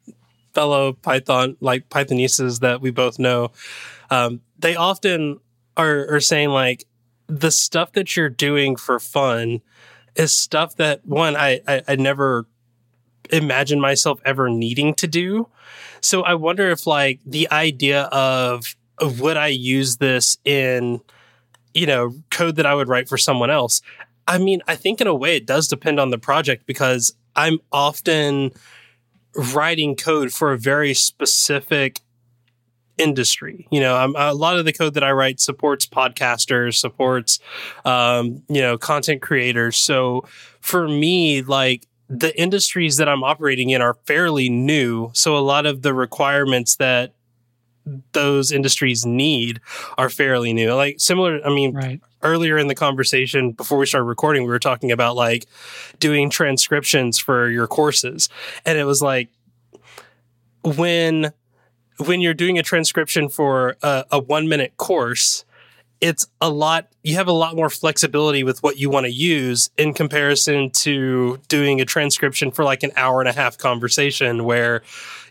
fellow 0.53 0.93
Python 0.93 1.57
like 1.61 1.89
Pythonistas 1.89 2.61
that 2.61 2.81
we 2.81 2.91
both 2.91 3.19
know, 3.19 3.53
um, 4.11 4.41
they 4.59 4.75
often 4.75 5.41
are 5.77 6.07
are 6.15 6.21
saying 6.21 6.51
like 6.51 6.85
the 7.29 7.51
stuff 7.51 7.93
that 7.93 8.17
you're 8.17 8.29
doing 8.29 8.77
for 8.77 8.99
fun 8.99 9.63
is 10.17 10.35
stuff 10.35 10.77
that 10.77 11.07
one 11.07 11.37
I 11.37 11.61
I, 11.67 11.83
I 11.89 11.97
never 11.97 12.47
imagine 13.31 13.81
myself 13.81 14.21
ever 14.25 14.49
needing 14.49 14.95
to 14.95 15.07
do. 15.07 15.49
So 16.01 16.23
I 16.23 16.35
wonder 16.35 16.71
if 16.71 16.87
like 16.87 17.21
the 17.25 17.51
idea 17.51 18.03
of, 18.05 18.75
of 18.99 19.21
would 19.21 19.37
I 19.37 19.49
use 19.49 19.97
this 19.97 20.39
in, 20.45 21.01
you 21.75 21.87
know, 21.87 22.15
code 22.31 22.57
that 22.57 22.67
I 22.67 22.75
would 22.75 22.89
write 22.89 23.09
for 23.09 23.17
someone 23.17 23.51
else? 23.51 23.83
I 24.27 24.39
mean, 24.39 24.63
I 24.69 24.77
think 24.77 25.01
in 25.01 25.07
a 25.07 25.15
way 25.15 25.37
it 25.37 25.47
does 25.47 25.69
depend 25.69 25.99
on 25.99 26.11
the 26.11 26.19
project 26.19 26.67
because 26.67 27.15
I'm 27.35 27.59
often 27.71 28.53
writing 29.35 29.97
code 29.97 30.33
for 30.33 30.53
a 30.53 30.59
very 30.59 30.95
specific 30.95 32.01
industry. 32.99 33.67
You 33.71 33.81
know, 33.81 33.97
I'm, 33.97 34.15
a 34.17 34.35
lot 34.35 34.59
of 34.59 34.65
the 34.65 34.73
code 34.73 34.95
that 34.95 35.05
I 35.05 35.13
write 35.13 35.41
supports 35.41 35.87
podcasters, 35.87 36.75
supports, 36.77 37.41
um, 37.85 38.43
you 38.49 38.61
know, 38.61 38.77
content 38.79 39.23
creators. 39.23 39.77
So 39.77 40.25
for 40.61 40.87
me, 40.87 41.43
like 41.43 41.87
the 42.13 42.39
industries 42.39 42.99
that 42.99 43.09
I'm 43.09 43.25
operating 43.25 43.71
in 43.71 43.81
are 43.81 43.95
fairly 44.05 44.51
new. 44.51 45.11
So 45.15 45.35
a 45.37 45.41
lot 45.41 45.65
of 45.65 45.81
the 45.81 45.95
requirements 45.95 46.77
that 46.77 47.15
those 48.13 48.53
industries 48.53 49.07
need 49.07 49.61
are 49.97 50.11
fairly 50.11 50.53
new. 50.53 50.75
Like 50.75 51.01
similar, 51.01 51.41
I 51.45 51.49
mean, 51.49 51.73
right. 51.73 52.01
earlier 52.23 52.59
in 52.59 52.69
the 52.69 52.75
conversation 52.75 53.53
before 53.53 53.79
we 53.79 53.87
started 53.87 54.05
recording, 54.05 54.43
we 54.43 54.51
were 54.51 54.59
talking 54.59 54.93
about 54.93 55.17
like 55.17 55.47
doing 55.99 56.29
transcriptions 56.29 57.19
for 57.19 57.49
your 57.49 57.67
courses. 57.67 58.29
And 58.67 58.77
it 58.77 58.85
was 58.85 59.01
like 59.01 59.31
when 60.63 61.33
when 61.97 62.21
you're 62.21 62.35
doing 62.35 62.59
a 62.59 62.63
transcription 62.63 63.31
for 63.31 63.77
a, 63.83 64.05
a 64.11 64.19
one 64.19 64.49
minute 64.49 64.77
course, 64.77 65.47
it's 66.03 66.27
a 66.43 66.51
lot 66.51 66.89
you 67.03 67.15
have 67.15 67.29
a 67.29 67.33
lot 67.33 67.57
more 67.57 67.71
flexibility 67.71 68.45
with 68.45 68.63
what 68.63 68.77
you 68.77 68.91
want 68.91 69.07
to 69.07 69.13
use 69.13 69.71
in 69.79 69.95
comparison 69.95 70.69
to 70.71 71.39
doing 71.49 71.81
a 71.81 71.85
transcription 71.85 72.51
for 72.51 72.65
like 72.65 72.83
an 72.83 72.91
hour 72.97 73.21
and 73.21 73.29
a 73.29 73.33
half 73.33 73.57
conversation 73.57 74.45
where 74.45 74.83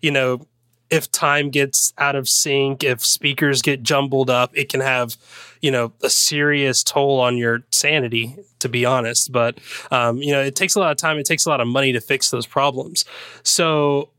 you 0.01 0.09
know 0.09 0.47
if 0.89 1.11
time 1.11 1.49
gets 1.51 1.93
out 1.97 2.15
of 2.15 2.27
sync 2.27 2.83
if 2.83 3.05
speakers 3.05 3.61
get 3.61 3.83
jumbled 3.83 4.29
up 4.29 4.49
it 4.55 4.69
can 4.69 4.79
have 4.79 5.17
you 5.61 5.69
know 5.69 5.93
a 6.01 6.09
serious 6.09 6.83
toll 6.83 7.19
on 7.19 7.37
your 7.37 7.59
sanity 7.71 8.35
to 8.61 8.69
be 8.69 8.85
honest. 8.85 9.31
But 9.31 9.59
um, 9.91 10.17
you 10.17 10.31
know 10.31 10.41
it 10.41 10.55
takes 10.55 10.75
a 10.75 10.79
lot 10.79 10.91
of 10.91 10.97
time 10.97 11.17
it 11.17 11.25
takes 11.25 11.45
a 11.45 11.49
lot 11.49 11.61
of 11.61 11.67
money 11.67 11.91
to 11.91 12.01
fix 12.01 12.31
those 12.31 12.47
problems. 12.47 13.05
So 13.43 14.09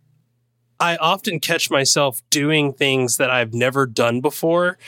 I 0.79 0.97
often 0.97 1.41
catch 1.41 1.71
myself 1.71 2.21
doing 2.31 2.73
things 2.73 3.17
that 3.17 3.31
I've 3.31 3.55
never 3.55 3.87
done 3.87 4.21
before, 4.21 4.79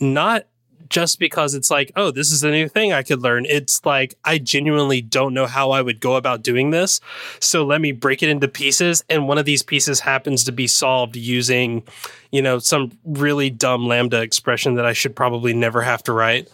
not 0.00 0.46
just 0.90 1.20
because 1.20 1.54
it's 1.54 1.70
like, 1.70 1.92
oh, 1.96 2.10
this 2.10 2.30
is 2.30 2.42
a 2.42 2.50
new 2.50 2.68
thing 2.68 2.92
I 2.92 3.02
could 3.02 3.22
learn. 3.22 3.46
It's 3.46 3.84
like, 3.86 4.16
I 4.24 4.38
genuinely 4.38 5.00
don't 5.00 5.32
know 5.32 5.46
how 5.46 5.70
I 5.70 5.80
would 5.80 6.00
go 6.00 6.16
about 6.16 6.42
doing 6.42 6.70
this. 6.70 7.00
So 7.38 7.64
let 7.64 7.80
me 7.80 7.92
break 7.92 8.22
it 8.22 8.28
into 8.28 8.48
pieces. 8.48 9.02
And 9.08 9.28
one 9.28 9.38
of 9.38 9.44
these 9.44 9.62
pieces 9.62 10.00
happens 10.00 10.44
to 10.44 10.52
be 10.52 10.66
solved 10.66 11.16
using, 11.16 11.84
you 12.32 12.42
know, 12.42 12.58
some 12.58 12.92
really 13.04 13.50
dumb 13.50 13.86
Lambda 13.86 14.20
expression 14.20 14.74
that 14.74 14.84
I 14.84 14.92
should 14.92 15.14
probably 15.14 15.54
never 15.54 15.80
have 15.80 16.02
to 16.04 16.12
write. 16.12 16.50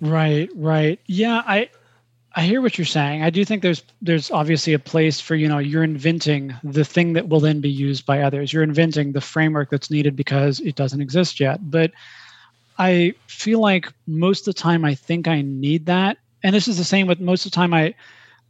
right, 0.00 0.50
right. 0.54 1.00
Yeah, 1.06 1.42
I, 1.46 1.70
I 2.34 2.42
hear 2.42 2.60
what 2.60 2.76
you're 2.76 2.84
saying. 2.84 3.22
I 3.22 3.30
do 3.30 3.44
think 3.44 3.62
there's 3.62 3.82
there's 4.00 4.30
obviously 4.30 4.72
a 4.72 4.78
place 4.78 5.20
for 5.20 5.34
you 5.34 5.48
know 5.48 5.58
you're 5.58 5.84
inventing 5.84 6.54
the 6.64 6.84
thing 6.84 7.12
that 7.12 7.28
will 7.28 7.40
then 7.40 7.60
be 7.60 7.68
used 7.68 8.06
by 8.06 8.22
others. 8.22 8.52
You're 8.52 8.62
inventing 8.62 9.12
the 9.12 9.20
framework 9.20 9.68
that's 9.70 9.90
needed 9.90 10.16
because 10.16 10.58
it 10.60 10.74
doesn't 10.74 11.02
exist 11.02 11.40
yet. 11.40 11.70
But 11.70 11.92
I 12.82 13.14
feel 13.28 13.60
like 13.60 13.92
most 14.08 14.48
of 14.48 14.56
the 14.56 14.60
time 14.60 14.84
I 14.84 14.96
think 14.96 15.28
I 15.28 15.42
need 15.42 15.86
that. 15.86 16.18
And 16.42 16.52
this 16.52 16.66
is 16.66 16.78
the 16.78 16.84
same 16.84 17.06
with 17.06 17.20
most 17.20 17.46
of 17.46 17.52
the 17.52 17.54
time 17.54 17.72
I 17.72 17.94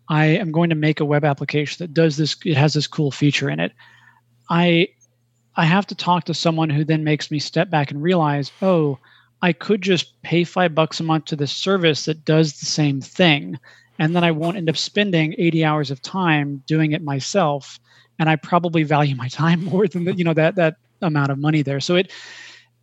I 0.08 0.24
am 0.24 0.52
going 0.52 0.70
to 0.70 0.74
make 0.74 1.00
a 1.00 1.04
web 1.04 1.22
application 1.22 1.84
that 1.84 1.92
does 1.92 2.16
this 2.16 2.34
it 2.46 2.56
has 2.56 2.72
this 2.72 2.86
cool 2.86 3.10
feature 3.10 3.50
in 3.50 3.60
it. 3.60 3.72
I 4.48 4.88
I 5.54 5.66
have 5.66 5.86
to 5.88 5.94
talk 5.94 6.24
to 6.24 6.34
someone 6.34 6.70
who 6.70 6.82
then 6.82 7.04
makes 7.04 7.30
me 7.30 7.38
step 7.38 7.68
back 7.68 7.90
and 7.90 8.02
realize, 8.02 8.50
"Oh, 8.62 8.98
I 9.42 9.52
could 9.52 9.82
just 9.82 10.22
pay 10.22 10.44
5 10.44 10.74
bucks 10.74 10.98
a 10.98 11.02
month 11.02 11.26
to 11.26 11.36
this 11.36 11.52
service 11.52 12.06
that 12.06 12.24
does 12.24 12.58
the 12.58 12.66
same 12.66 13.02
thing." 13.02 13.58
And 13.98 14.16
then 14.16 14.24
I 14.24 14.30
won't 14.30 14.56
end 14.56 14.70
up 14.70 14.78
spending 14.78 15.34
80 15.36 15.62
hours 15.62 15.90
of 15.90 16.00
time 16.00 16.62
doing 16.66 16.92
it 16.92 17.02
myself 17.02 17.78
and 18.18 18.30
I 18.30 18.36
probably 18.36 18.82
value 18.82 19.14
my 19.14 19.28
time 19.28 19.62
more 19.72 19.86
than 19.86 20.04
the, 20.04 20.14
you 20.14 20.24
know 20.24 20.34
that 20.34 20.54
that 20.54 20.76
amount 21.02 21.32
of 21.32 21.38
money 21.38 21.60
there. 21.60 21.80
So 21.80 21.96
it 21.96 22.10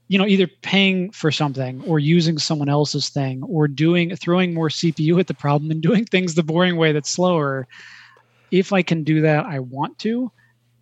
you 0.10 0.18
know 0.18 0.26
either 0.26 0.48
paying 0.62 1.12
for 1.12 1.32
something 1.32 1.82
or 1.86 2.00
using 2.00 2.38
someone 2.38 2.68
else's 2.68 3.08
thing 3.10 3.42
or 3.44 3.68
doing 3.68 4.14
throwing 4.16 4.54
more 4.54 4.68
cpu 4.68 5.20
at 5.20 5.28
the 5.28 5.34
problem 5.34 5.72
and 5.72 5.82
doing 5.82 6.04
things 6.04 6.36
the 6.36 6.44
boring 6.44 6.76
way 6.76 6.92
that's 6.92 7.10
slower. 7.10 7.68
If 8.52 8.74
i 8.74 8.82
can 8.82 9.04
do 9.04 9.22
that 9.22 9.46
i 9.46 9.60
want 9.60 10.00
to 10.00 10.32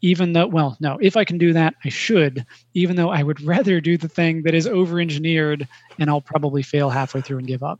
even 0.01 0.33
though 0.33 0.47
well 0.47 0.77
no 0.79 0.97
if 1.01 1.17
i 1.17 1.25
can 1.25 1.37
do 1.37 1.53
that 1.53 1.75
i 1.83 1.89
should 1.89 2.45
even 2.73 2.95
though 2.95 3.09
i 3.09 3.21
would 3.21 3.41
rather 3.55 3.81
do 3.81 3.97
the 3.97 4.07
thing 4.07 4.43
that 4.43 4.55
is 4.55 4.65
over 4.65 4.99
engineered 4.99 5.67
and 5.99 6.09
i'll 6.09 6.21
probably 6.21 6.63
fail 6.63 6.89
halfway 6.89 7.21
through 7.21 7.39
and 7.39 7.47
give 7.47 7.63
up. 7.63 7.79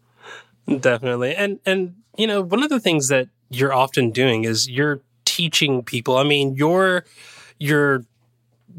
Definitely. 0.68 1.36
And 1.36 1.60
and 1.66 1.96
you 2.18 2.27
know 2.27 2.42
one 2.42 2.62
of 2.62 2.70
the 2.70 2.80
things 2.80 3.08
that 3.08 3.30
you're 3.50 3.74
often 3.74 4.12
doing 4.12 4.44
is 4.44 4.70
you're 4.70 5.01
teaching 5.25 5.84
people. 5.84 6.18
I 6.18 6.24
mean 6.24 6.56
your 6.56 7.06
your 7.58 8.04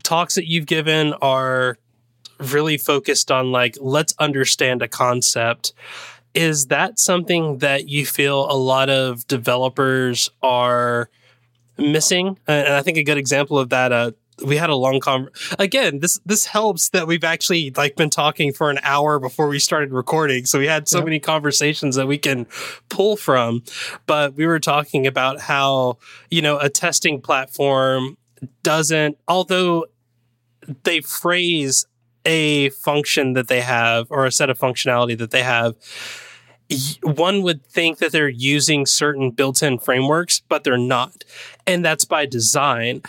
talks 0.03 0.35
that 0.35 0.47
you've 0.47 0.67
given 0.67 1.15
are 1.23 1.79
really 2.39 2.79
focused 2.79 3.31
on 3.31 3.53
like 3.53 3.77
let's 3.81 4.15
understand 4.19 4.83
a 4.83 4.89
concept. 4.89 5.73
Is 6.35 6.67
that 6.67 6.99
something 6.99 7.59
that 7.59 7.89
you 7.89 8.07
feel 8.07 8.51
a 8.51 8.55
lot 8.55 8.91
of 8.91 9.27
developers 9.27 10.31
are 10.43 11.11
missing? 11.77 12.39
And 12.47 12.75
i 12.75 12.83
think 12.83 12.99
a 12.99 13.05
good 13.05 13.19
example 13.19 13.59
of 13.59 13.71
that 13.71 13.93
uh, 13.93 14.11
we 14.45 14.57
had 14.57 14.71
a 14.71 14.75
long 14.75 15.01
con 15.01 15.29
again 15.59 16.01
this 16.01 16.21
this 16.25 16.47
helps 16.47 16.91
that 16.91 17.07
we've 17.07 17.25
actually 17.25 17.73
like 17.77 17.97
been 17.97 18.11
talking 18.11 18.53
for 18.53 18.71
an 18.71 18.79
hour 18.83 19.19
before 19.19 19.49
we 19.49 19.59
started 19.59 19.93
recording 19.93 20.45
so 20.45 20.59
we 20.59 20.67
had 20.67 20.89
so 20.89 20.99
yep. 20.99 21.05
many 21.05 21.19
conversations 21.19 21.97
that 21.97 22.07
we 22.07 22.19
can 22.19 22.47
pull 22.89 23.17
from. 23.17 23.63
But 24.07 24.35
we 24.35 24.47
were 24.47 24.61
talking 24.61 25.07
about 25.07 25.41
how 25.41 25.99
you 26.31 26.43
know 26.43 26.59
a 26.59 26.69
testing 26.69 27.21
platform 27.21 28.17
doesn't 28.63 29.19
although 29.27 29.87
they 30.85 31.01
phrase 31.01 31.87
a 32.25 32.71
function 32.71 33.33
that 33.35 33.49
they 33.49 33.61
have 33.61 34.07
or 34.11 34.27
a 34.27 34.33
set 34.33 34.51
of 34.51 34.59
functionality 34.59 35.17
that 35.19 35.31
they 35.31 35.43
have, 35.43 35.75
one 37.03 37.43
would 37.43 37.65
think 37.67 37.99
that 37.99 38.13
they're 38.13 38.29
using 38.29 38.85
certain 38.85 39.31
built 39.31 39.63
in 39.63 39.79
frameworks, 39.79 40.43
but 40.49 40.65
they're 40.65 40.77
not. 40.77 41.25
And 41.67 41.85
that's 41.85 42.05
by 42.05 42.27
design. 42.27 43.03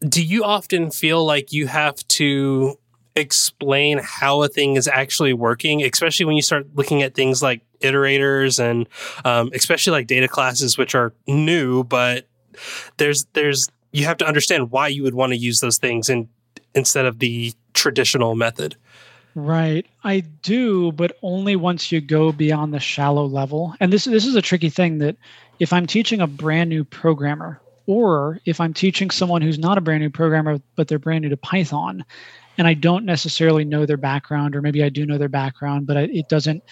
Do 0.00 0.22
you 0.22 0.44
often 0.44 0.90
feel 0.90 1.24
like 1.24 1.52
you 1.52 1.66
have 1.66 1.96
to 2.08 2.78
explain 3.16 4.00
how 4.02 4.42
a 4.42 4.48
thing 4.48 4.76
is 4.76 4.88
actually 4.88 5.32
working, 5.32 5.82
especially 5.82 6.26
when 6.26 6.36
you 6.36 6.42
start 6.42 6.66
looking 6.74 7.02
at 7.02 7.14
things 7.14 7.42
like 7.42 7.62
iterators 7.80 8.58
and 8.58 8.88
um, 9.24 9.50
especially 9.54 9.92
like 9.92 10.06
data 10.06 10.28
classes, 10.28 10.76
which 10.76 10.94
are 10.94 11.14
new, 11.26 11.84
but 11.84 12.26
there's, 12.98 13.24
there's, 13.32 13.68
you 13.92 14.04
have 14.04 14.16
to 14.18 14.26
understand 14.26 14.70
why 14.70 14.88
you 14.88 15.02
would 15.04 15.14
want 15.14 15.32
to 15.32 15.38
use 15.38 15.60
those 15.60 15.78
things 15.78 16.10
and 16.10 16.28
instead 16.74 17.06
of 17.06 17.20
the 17.20 17.54
traditional 17.74 18.34
method. 18.34 18.76
Right. 19.34 19.84
I 20.04 20.20
do, 20.20 20.92
but 20.92 21.16
only 21.22 21.56
once 21.56 21.90
you 21.90 22.00
go 22.00 22.30
beyond 22.30 22.72
the 22.72 22.80
shallow 22.80 23.26
level. 23.26 23.74
And 23.80 23.92
this 23.92 24.04
this 24.04 24.26
is 24.26 24.36
a 24.36 24.42
tricky 24.42 24.70
thing 24.70 24.98
that 24.98 25.16
if 25.58 25.72
I'm 25.72 25.86
teaching 25.86 26.20
a 26.20 26.26
brand 26.26 26.70
new 26.70 26.84
programmer 26.84 27.60
or 27.86 28.40
if 28.44 28.60
I'm 28.60 28.72
teaching 28.72 29.10
someone 29.10 29.42
who's 29.42 29.58
not 29.58 29.76
a 29.76 29.80
brand 29.80 30.02
new 30.02 30.10
programmer 30.10 30.58
but 30.76 30.88
they're 30.88 30.98
brand 30.98 31.22
new 31.22 31.28
to 31.30 31.36
Python 31.36 32.04
and 32.56 32.66
I 32.66 32.74
don't 32.74 33.04
necessarily 33.04 33.64
know 33.64 33.84
their 33.86 33.96
background 33.96 34.54
or 34.54 34.62
maybe 34.62 34.82
I 34.82 34.88
do 34.88 35.04
know 35.04 35.18
their 35.18 35.28
background 35.28 35.86
but 35.86 35.96
it 35.96 36.28
doesn't 36.28 36.62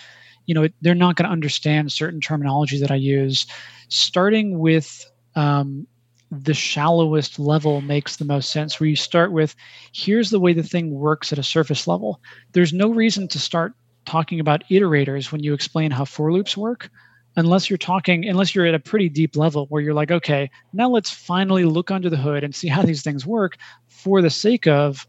you 0.47 0.55
know, 0.55 0.65
it, 0.65 0.75
they're 0.81 0.95
not 0.95 1.17
going 1.17 1.27
to 1.27 1.33
understand 1.33 1.93
certain 1.93 2.21
terminology 2.21 2.79
that 2.81 2.91
I 2.91 2.97
use. 2.97 3.47
Starting 3.89 4.59
with 4.59 5.09
um, 5.35 5.87
the 6.33 6.55
shallowest 6.55 7.39
level 7.39 7.83
makes 7.83 8.17
the 8.17 8.25
most 8.25 8.51
sense 8.51 8.81
where 8.81 8.89
you 8.89 8.97
start 8.97 9.33
with 9.33 9.55
here's 9.93 10.31
the 10.31 10.41
way 10.41 10.55
the 10.55 10.63
thing 10.63 10.95
works 10.95 11.31
at 11.31 11.39
a 11.39 11.43
surface 11.43 11.87
level. 11.87 12.21
There's 12.53 12.73
no 12.73 12.89
reason 12.89 13.29
to 13.29 13.39
start 13.39 13.75
talking 14.07 14.41
about 14.41 14.65
iterators 14.71 15.31
when 15.31 15.43
you 15.43 15.53
explain 15.53 15.91
how 15.91 16.07
for 16.07 16.33
loops 16.33 16.57
work 16.57 16.91
unless 17.37 17.69
you're 17.69 17.77
talking 17.77 18.27
unless 18.27 18.55
you're 18.55 18.67
at 18.67 18.75
a 18.75 18.81
pretty 18.81 19.09
deep 19.09 19.37
level 19.37 19.67
where 19.67 19.81
you're 19.81 19.95
like 19.95 20.11
okay 20.11 20.51
now 20.73 20.89
let's 20.89 21.11
finally 21.11 21.65
look 21.65 21.91
under 21.91 22.11
the 22.11 22.17
hood 22.17 22.43
and 22.43 22.55
see 22.55 22.67
how 22.67 22.83
these 22.83 23.03
things 23.03 23.25
work 23.25 23.57
for 23.87 24.21
the 24.21 24.29
sake 24.29 24.67
of 24.67 25.07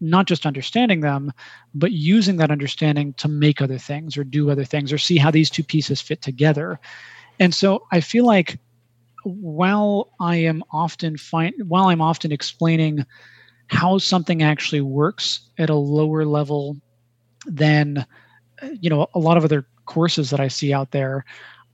not 0.00 0.26
just 0.26 0.44
understanding 0.44 1.00
them 1.00 1.32
but 1.74 1.90
using 1.92 2.36
that 2.36 2.50
understanding 2.50 3.14
to 3.14 3.28
make 3.28 3.62
other 3.62 3.78
things 3.78 4.16
or 4.16 4.24
do 4.24 4.50
other 4.50 4.64
things 4.64 4.92
or 4.92 4.98
see 4.98 5.16
how 5.16 5.30
these 5.30 5.48
two 5.48 5.64
pieces 5.64 6.00
fit 6.00 6.20
together. 6.20 6.78
And 7.40 7.54
so 7.54 7.84
i 7.90 8.00
feel 8.00 8.26
like 8.26 8.58
while 9.24 10.12
I 10.20 10.36
am 10.36 10.62
often 10.70 11.16
find 11.16 11.54
while 11.66 11.86
I'm 11.86 12.00
often 12.00 12.32
explaining 12.32 13.04
how 13.68 13.98
something 13.98 14.42
actually 14.42 14.82
works 14.82 15.40
at 15.58 15.70
a 15.70 15.74
lower 15.74 16.24
level 16.24 16.76
than 17.46 18.06
you 18.80 18.90
know 18.90 19.08
a 19.14 19.18
lot 19.18 19.36
of 19.36 19.44
other 19.44 19.66
courses 19.86 20.30
that 20.30 20.40
I 20.40 20.48
see 20.48 20.72
out 20.72 20.92
there, 20.92 21.24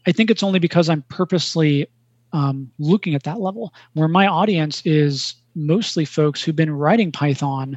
I 0.07 0.13
think 0.13 0.31
it's 0.31 0.43
only 0.43 0.59
because 0.59 0.89
I'm 0.89 1.03
purposely 1.03 1.87
um, 2.33 2.71
looking 2.79 3.15
at 3.15 3.25
that 3.25 3.41
level 3.41 3.75
where 3.95 4.09
my 4.09 4.27
audience 4.27 4.83
is 4.85 5.35
mostly 5.55 6.05
folks 6.05 6.43
who've 6.43 6.57
been 6.57 6.71
writing 6.71 7.13
Python. 7.13 7.77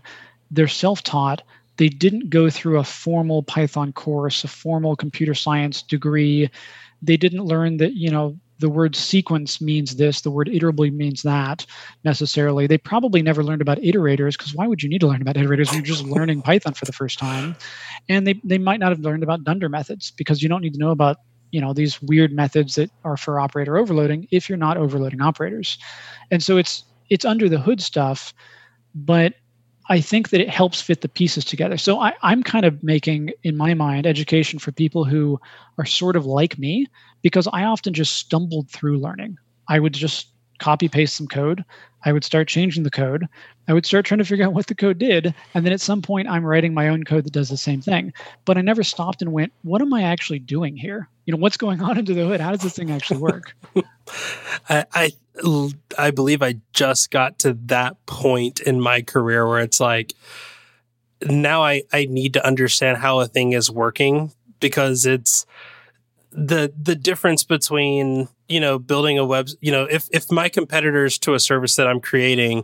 They're 0.52 0.68
self-taught. 0.68 1.42
They 1.78 1.90
didn't 1.90 2.30
go 2.30 2.50
through 2.50 2.78
a 2.78 2.84
formal 2.84 3.42
Python 3.42 3.94
course, 3.94 4.44
a 4.44 4.48
formal 4.48 4.96
computer 4.96 5.34
science 5.34 5.82
degree. 5.82 6.50
They 7.02 7.18
didn't 7.18 7.46
learn 7.46 7.78
that 7.78 7.94
you 7.94 8.12
know 8.12 8.38
the 8.60 8.70
word 8.70 8.96
sequence 8.96 9.60
means 9.60 9.96
this, 9.96 10.22
the 10.22 10.32
word 10.32 10.48
iterably 10.48 10.94
means 10.94 11.24
that 11.24 11.66
necessarily. 12.04 12.68
They 12.68 12.78
probably 12.78 13.22
never 13.22 13.44
learned 13.44 13.62
about 13.62 13.80
iterators 13.80 14.38
because 14.38 14.56
why 14.56 14.68
would 14.68 14.84
you 14.84 14.90
need 14.90 15.02
to 15.02 15.08
learn 15.08 15.22
about 15.22 15.36
iterators 15.36 15.68
when 15.68 15.78
you're 15.78 15.96
just 15.96 16.06
learning 16.06 16.42
Python 16.42 16.74
for 16.74 16.86
the 16.86 16.94
first 16.94 17.20
time? 17.20 17.56
And 18.10 18.26
they, 18.28 18.40
they 18.44 18.58
might 18.58 18.80
not 18.80 18.90
have 18.90 19.00
learned 19.00 19.24
about 19.24 19.44
dunder 19.44 19.70
methods 19.70 20.12
because 20.12 20.42
you 20.42 20.50
don't 20.50 20.62
need 20.62 20.74
to 20.74 20.80
know 20.80 20.92
about 20.92 21.18
you 21.52 21.62
know 21.62 21.72
these 21.72 22.02
weird 22.02 22.34
methods 22.34 22.76
that 22.76 22.90
are 23.06 23.16
for 23.16 23.40
operator 23.40 23.78
overloading 23.78 24.28
if 24.32 24.50
you're 24.50 24.58
not 24.58 24.76
overloading 24.76 25.22
operators. 25.22 25.78
And 26.32 26.42
so 26.42 26.58
it's 26.58 26.84
it's 27.10 27.26
under 27.26 27.48
the 27.48 27.60
hood 27.60 27.80
stuff, 27.80 28.34
but 28.96 29.36
I 29.90 30.00
think 30.00 30.30
that 30.30 30.42
it 30.42 30.50
helps 30.50 30.82
fit 30.82 31.02
the 31.02 31.10
pieces 31.10 31.44
together. 31.44 31.78
So 31.78 32.00
I, 32.00 32.14
am 32.24 32.44
kind 32.44 32.66
of 32.66 32.82
making, 32.84 33.32
in 33.44 33.58
my 33.58 33.74
mind, 33.74 34.08
education 34.08 34.60
for 34.60 34.72
people 34.72 35.04
who 35.04 35.40
are 35.78 35.86
sort 35.86 36.16
of 36.16 36.26
like 36.26 36.58
me, 36.58 36.88
because 37.22 37.48
I 37.52 37.64
often 37.64 37.94
just 37.94 38.16
stumbled 38.16 38.70
through 38.70 39.00
learning. 39.00 39.38
I 39.68 39.80
would 39.80 39.94
just 39.94 40.28
copy 40.60 40.88
paste 40.88 41.16
some 41.16 41.28
code. 41.28 41.66
I 42.06 42.12
would 42.12 42.24
start 42.24 42.48
changing 42.48 42.84
the 42.84 42.92
code. 42.92 43.28
I 43.68 43.74
would 43.74 43.86
start 43.86 44.06
trying 44.06 44.20
to 44.20 44.26
figure 44.26 44.46
out 44.46 44.54
what 44.54 44.68
the 44.68 44.76
code 44.76 44.98
did. 44.98 45.34
And 45.54 45.66
then 45.66 45.74
at 45.74 45.82
some 45.82 46.02
point, 46.02 46.30
I'm 46.30 46.46
writing 46.46 46.74
my 46.74 46.88
own 46.88 47.04
code 47.04 47.26
that 47.26 47.34
does 47.34 47.50
the 47.50 47.58
same 47.58 47.82
thing. 47.82 48.14
But 48.46 48.58
I 48.58 48.62
never 48.62 48.84
stopped 48.84 49.22
and 49.22 49.32
went, 49.32 49.54
what 49.64 49.82
am 49.82 49.94
I 49.94 50.04
actually 50.04 50.40
doing 50.40 50.76
here? 50.76 51.10
You 51.26 51.34
know, 51.34 51.40
what's 51.40 51.58
going 51.58 51.82
on 51.82 51.98
under 51.98 52.14
the 52.14 52.26
hood? 52.26 52.42
How 52.42 52.52
does 52.52 52.62
this 52.62 52.76
thing 52.76 52.92
actually 52.92 53.20
work? 53.20 53.56
I, 54.70 54.86
I 54.94 55.12
I 55.98 56.12
believe 56.12 56.44
I 56.44 56.56
just 56.74 57.10
got 57.10 57.40
to 57.40 57.54
that 57.66 58.06
point 58.06 58.60
in 58.60 58.80
my 58.80 59.02
career 59.02 59.48
where 59.48 59.60
it's 59.60 59.80
like 59.80 60.14
now 61.28 61.64
I, 61.64 61.84
I 61.92 62.06
need 62.06 62.34
to 62.34 62.46
understand 62.46 62.98
how 62.98 63.20
a 63.20 63.28
thing 63.28 63.54
is 63.54 63.72
working 63.72 64.32
because 64.60 65.06
it's 65.06 65.46
the 66.32 66.74
the 66.80 66.96
difference 66.96 67.44
between 67.44 68.28
you 68.48 68.60
know 68.60 68.80
building 68.80 69.18
a 69.18 69.26
web 69.26 69.48
you 69.62 69.72
know 69.72 69.84
if 69.84 70.08
if 70.12 70.32
my 70.32 70.50
competitors 70.50 71.18
to 71.20 71.34
a 71.34 71.40
service 71.40 71.76
that 71.76 71.88
I'm 71.88 72.00
creating 72.00 72.64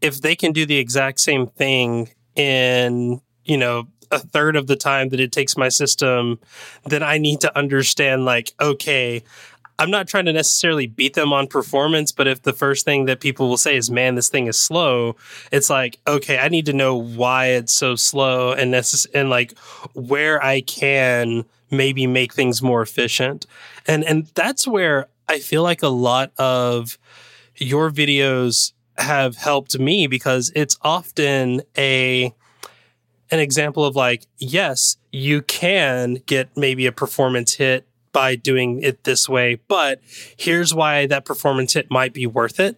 if 0.00 0.20
they 0.20 0.34
can 0.34 0.52
do 0.52 0.66
the 0.66 0.78
exact 0.78 1.20
same 1.20 1.46
thing 1.46 2.10
in 2.34 3.20
you 3.44 3.56
know 3.56 3.86
a 4.10 4.18
third 4.18 4.56
of 4.56 4.66
the 4.66 4.76
time 4.76 5.10
that 5.10 5.20
it 5.20 5.30
takes 5.30 5.56
my 5.56 5.68
system 5.68 6.40
then 6.86 7.02
I 7.02 7.18
need 7.18 7.40
to 7.42 7.56
understand 7.56 8.24
like 8.24 8.52
okay 8.60 9.22
I'm 9.78 9.90
not 9.90 10.08
trying 10.08 10.24
to 10.24 10.32
necessarily 10.32 10.86
beat 10.86 11.14
them 11.14 11.32
on 11.32 11.46
performance, 11.46 12.10
but 12.10 12.26
if 12.26 12.42
the 12.42 12.52
first 12.52 12.84
thing 12.84 13.04
that 13.04 13.20
people 13.20 13.48
will 13.48 13.56
say 13.56 13.76
is, 13.76 13.90
man, 13.90 14.16
this 14.16 14.28
thing 14.28 14.46
is 14.46 14.60
slow, 14.60 15.16
it's 15.52 15.70
like, 15.70 15.98
okay, 16.06 16.38
I 16.38 16.48
need 16.48 16.66
to 16.66 16.72
know 16.72 16.96
why 16.96 17.46
it's 17.48 17.72
so 17.72 17.94
slow 17.94 18.52
and 18.52 18.74
necess- 18.74 19.06
and 19.14 19.30
like 19.30 19.56
where 19.94 20.42
I 20.42 20.62
can 20.62 21.44
maybe 21.70 22.06
make 22.06 22.34
things 22.34 22.62
more 22.62 22.82
efficient. 22.82 23.46
And 23.86 24.04
and 24.04 24.26
that's 24.34 24.66
where 24.66 25.08
I 25.28 25.38
feel 25.38 25.62
like 25.62 25.82
a 25.82 25.88
lot 25.88 26.32
of 26.38 26.98
your 27.56 27.90
videos 27.90 28.72
have 28.96 29.36
helped 29.36 29.78
me 29.78 30.06
because 30.06 30.50
it's 30.56 30.76
often 30.82 31.62
a 31.76 32.34
an 33.30 33.38
example 33.38 33.84
of 33.84 33.94
like, 33.94 34.26
yes, 34.38 34.96
you 35.12 35.42
can 35.42 36.14
get 36.26 36.56
maybe 36.56 36.86
a 36.86 36.92
performance 36.92 37.54
hit 37.54 37.87
by 38.18 38.34
doing 38.34 38.82
it 38.82 39.04
this 39.04 39.28
way, 39.28 39.60
but 39.68 40.00
here's 40.36 40.74
why 40.74 41.06
that 41.06 41.24
performance 41.24 41.74
hit 41.74 41.88
might 41.88 42.12
be 42.12 42.26
worth 42.26 42.58
it. 42.58 42.76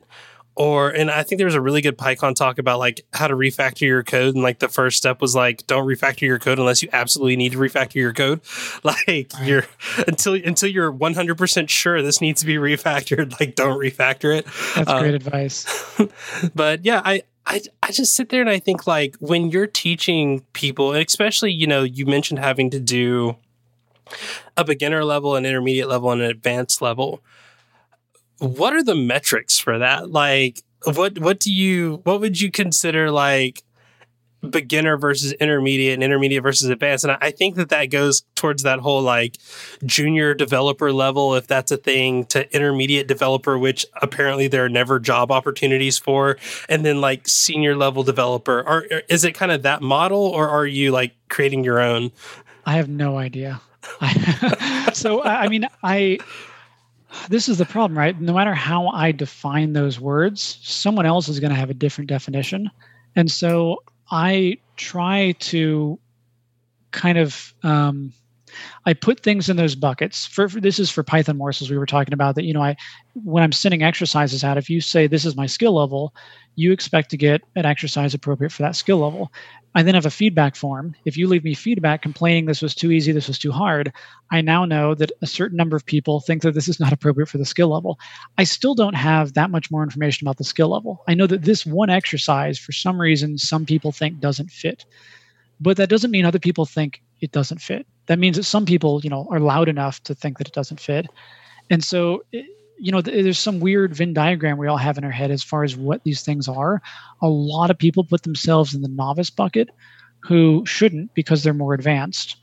Or, 0.54 0.90
and 0.90 1.10
I 1.10 1.22
think 1.22 1.38
there 1.38 1.46
was 1.46 1.54
a 1.54 1.62
really 1.62 1.80
good 1.80 1.96
PyCon 1.96 2.34
talk 2.34 2.58
about 2.58 2.78
like 2.78 3.06
how 3.14 3.26
to 3.26 3.34
refactor 3.34 3.86
your 3.86 4.02
code. 4.02 4.34
And 4.34 4.42
like 4.42 4.58
the 4.58 4.68
first 4.68 4.98
step 4.98 5.22
was 5.22 5.34
like, 5.34 5.66
don't 5.66 5.86
refactor 5.86 6.26
your 6.26 6.38
code 6.38 6.58
unless 6.58 6.82
you 6.82 6.90
absolutely 6.92 7.36
need 7.36 7.52
to 7.52 7.58
refactor 7.58 7.94
your 7.94 8.12
code. 8.12 8.42
Like 8.84 9.32
you're 9.42 9.64
until, 10.06 10.34
until 10.34 10.68
you're 10.68 10.92
100% 10.92 11.68
sure 11.70 12.02
this 12.02 12.20
needs 12.20 12.40
to 12.42 12.46
be 12.46 12.56
refactored, 12.56 13.40
like 13.40 13.54
don't 13.54 13.78
refactor 13.78 14.36
it. 14.36 14.44
That's 14.74 14.92
great 14.92 15.08
um, 15.08 15.14
advice. 15.14 15.98
but 16.54 16.84
yeah, 16.84 17.00
I, 17.02 17.22
I, 17.46 17.62
I 17.82 17.92
just 17.92 18.14
sit 18.14 18.28
there 18.28 18.42
and 18.42 18.50
I 18.50 18.58
think 18.58 18.86
like 18.86 19.16
when 19.20 19.48
you're 19.48 19.66
teaching 19.66 20.42
people, 20.52 20.92
especially, 20.92 21.52
you 21.52 21.66
know, 21.66 21.82
you 21.82 22.04
mentioned 22.04 22.40
having 22.40 22.68
to 22.70 22.80
do 22.80 23.36
a 24.56 24.64
beginner 24.64 25.04
level, 25.04 25.36
an 25.36 25.46
intermediate 25.46 25.88
level, 25.88 26.10
and 26.10 26.22
an 26.22 26.30
advanced 26.30 26.82
level. 26.82 27.22
What 28.38 28.72
are 28.72 28.82
the 28.82 28.94
metrics 28.94 29.58
for 29.58 29.78
that? 29.78 30.10
Like, 30.10 30.62
what 30.84 31.18
what 31.18 31.40
do 31.40 31.52
you 31.52 32.00
what 32.04 32.20
would 32.20 32.40
you 32.40 32.50
consider 32.50 33.10
like 33.10 33.62
beginner 34.48 34.96
versus 34.96 35.32
intermediate 35.32 35.94
and 35.94 36.02
intermediate 36.02 36.42
versus 36.42 36.68
advanced? 36.68 37.04
And 37.04 37.16
I 37.20 37.30
think 37.30 37.56
that 37.56 37.68
that 37.70 37.86
goes 37.86 38.22
towards 38.34 38.62
that 38.62 38.78
whole 38.78 39.02
like 39.02 39.36
junior 39.84 40.34
developer 40.34 40.92
level, 40.92 41.34
if 41.34 41.46
that's 41.46 41.70
a 41.70 41.76
thing, 41.76 42.24
to 42.26 42.52
intermediate 42.54 43.06
developer, 43.06 43.58
which 43.58 43.84
apparently 44.00 44.48
there 44.48 44.64
are 44.64 44.68
never 44.68 44.98
job 44.98 45.30
opportunities 45.30 45.98
for, 45.98 46.36
and 46.68 46.84
then 46.84 47.00
like 47.00 47.28
senior 47.28 47.76
level 47.76 48.02
developer. 48.02 48.66
Or 48.66 49.02
is 49.08 49.24
it 49.24 49.32
kind 49.32 49.52
of 49.52 49.62
that 49.62 49.82
model, 49.82 50.22
or 50.22 50.48
are 50.48 50.66
you 50.66 50.90
like 50.90 51.14
creating 51.28 51.64
your 51.64 51.80
own? 51.80 52.12
I 52.64 52.72
have 52.74 52.88
no 52.88 53.18
idea. 53.18 53.60
so 54.92 55.22
I 55.22 55.48
mean, 55.48 55.66
I 55.82 56.18
this 57.28 57.48
is 57.48 57.58
the 57.58 57.64
problem, 57.64 57.98
right? 57.98 58.18
No 58.20 58.32
matter 58.32 58.54
how 58.54 58.88
I 58.88 59.12
define 59.12 59.72
those 59.72 59.98
words, 59.98 60.58
someone 60.62 61.06
else 61.06 61.28
is 61.28 61.40
going 61.40 61.50
to 61.50 61.58
have 61.58 61.70
a 61.70 61.74
different 61.74 62.08
definition, 62.08 62.70
and 63.16 63.30
so 63.30 63.82
I 64.10 64.58
try 64.76 65.32
to 65.40 65.98
kind 66.92 67.18
of 67.18 67.54
um, 67.62 68.12
I 68.84 68.94
put 68.94 69.20
things 69.20 69.48
in 69.48 69.56
those 69.56 69.74
buckets. 69.74 70.26
For, 70.26 70.48
for, 70.48 70.60
this 70.60 70.78
is 70.78 70.90
for 70.90 71.02
Python 71.02 71.36
morsels 71.36 71.70
we 71.70 71.78
were 71.78 71.86
talking 71.86 72.14
about 72.14 72.34
that 72.34 72.44
you 72.44 72.52
know 72.52 72.62
I 72.62 72.76
when 73.14 73.42
I'm 73.42 73.52
sending 73.52 73.82
exercises 73.82 74.44
out, 74.44 74.58
if 74.58 74.70
you 74.70 74.80
say 74.80 75.06
this 75.06 75.24
is 75.24 75.36
my 75.36 75.46
skill 75.46 75.74
level, 75.74 76.14
you 76.56 76.72
expect 76.72 77.10
to 77.10 77.16
get 77.16 77.42
an 77.56 77.64
exercise 77.64 78.14
appropriate 78.14 78.52
for 78.52 78.62
that 78.62 78.76
skill 78.76 78.98
level. 78.98 79.32
I 79.74 79.82
then 79.82 79.94
have 79.94 80.06
a 80.06 80.10
feedback 80.10 80.56
form. 80.56 80.94
If 81.04 81.16
you 81.16 81.28
leave 81.28 81.44
me 81.44 81.54
feedback 81.54 82.02
complaining 82.02 82.46
this 82.46 82.60
was 82.60 82.74
too 82.74 82.90
easy, 82.90 83.12
this 83.12 83.28
was 83.28 83.38
too 83.38 83.52
hard, 83.52 83.92
I 84.32 84.40
now 84.40 84.64
know 84.64 84.94
that 84.96 85.12
a 85.22 85.26
certain 85.26 85.56
number 85.56 85.76
of 85.76 85.86
people 85.86 86.20
think 86.20 86.42
that 86.42 86.54
this 86.54 86.68
is 86.68 86.80
not 86.80 86.92
appropriate 86.92 87.28
for 87.28 87.38
the 87.38 87.44
skill 87.44 87.68
level. 87.68 87.98
I 88.36 88.44
still 88.44 88.74
don't 88.74 88.94
have 88.94 89.34
that 89.34 89.50
much 89.50 89.70
more 89.70 89.82
information 89.82 90.26
about 90.26 90.38
the 90.38 90.44
skill 90.44 90.68
level. 90.68 91.02
I 91.06 91.14
know 91.14 91.26
that 91.28 91.42
this 91.42 91.64
one 91.64 91.90
exercise, 91.90 92.58
for 92.58 92.72
some 92.72 93.00
reason, 93.00 93.38
some 93.38 93.64
people 93.64 93.92
think 93.92 94.18
doesn't 94.18 94.50
fit. 94.50 94.84
But 95.60 95.76
that 95.76 95.90
doesn't 95.90 96.10
mean 96.10 96.24
other 96.24 96.38
people 96.38 96.64
think 96.64 97.02
it 97.20 97.32
doesn't 97.32 97.58
fit. 97.58 97.86
That 98.06 98.18
means 98.18 98.36
that 98.36 98.44
some 98.44 98.64
people, 98.64 99.00
you 99.04 99.10
know, 99.10 99.28
are 99.30 99.40
loud 99.40 99.68
enough 99.68 100.02
to 100.04 100.14
think 100.14 100.38
that 100.38 100.48
it 100.48 100.54
doesn't 100.54 100.80
fit. 100.80 101.06
And 101.68 101.84
so 101.84 102.24
you 102.80 102.90
know, 102.90 103.02
there's 103.02 103.38
some 103.38 103.60
weird 103.60 103.94
Venn 103.94 104.14
diagram 104.14 104.58
we 104.58 104.66
all 104.66 104.76
have 104.76 104.96
in 104.96 105.04
our 105.04 105.10
head 105.10 105.30
as 105.30 105.42
far 105.42 105.64
as 105.64 105.76
what 105.76 106.02
these 106.02 106.22
things 106.22 106.48
are. 106.48 106.80
A 107.20 107.28
lot 107.28 107.70
of 107.70 107.78
people 107.78 108.04
put 108.04 108.22
themselves 108.22 108.74
in 108.74 108.80
the 108.80 108.88
novice 108.88 109.30
bucket 109.30 109.68
who 110.20 110.64
shouldn't 110.66 111.14
because 111.14 111.42
they're 111.42 111.54
more 111.54 111.74
advanced, 111.74 112.36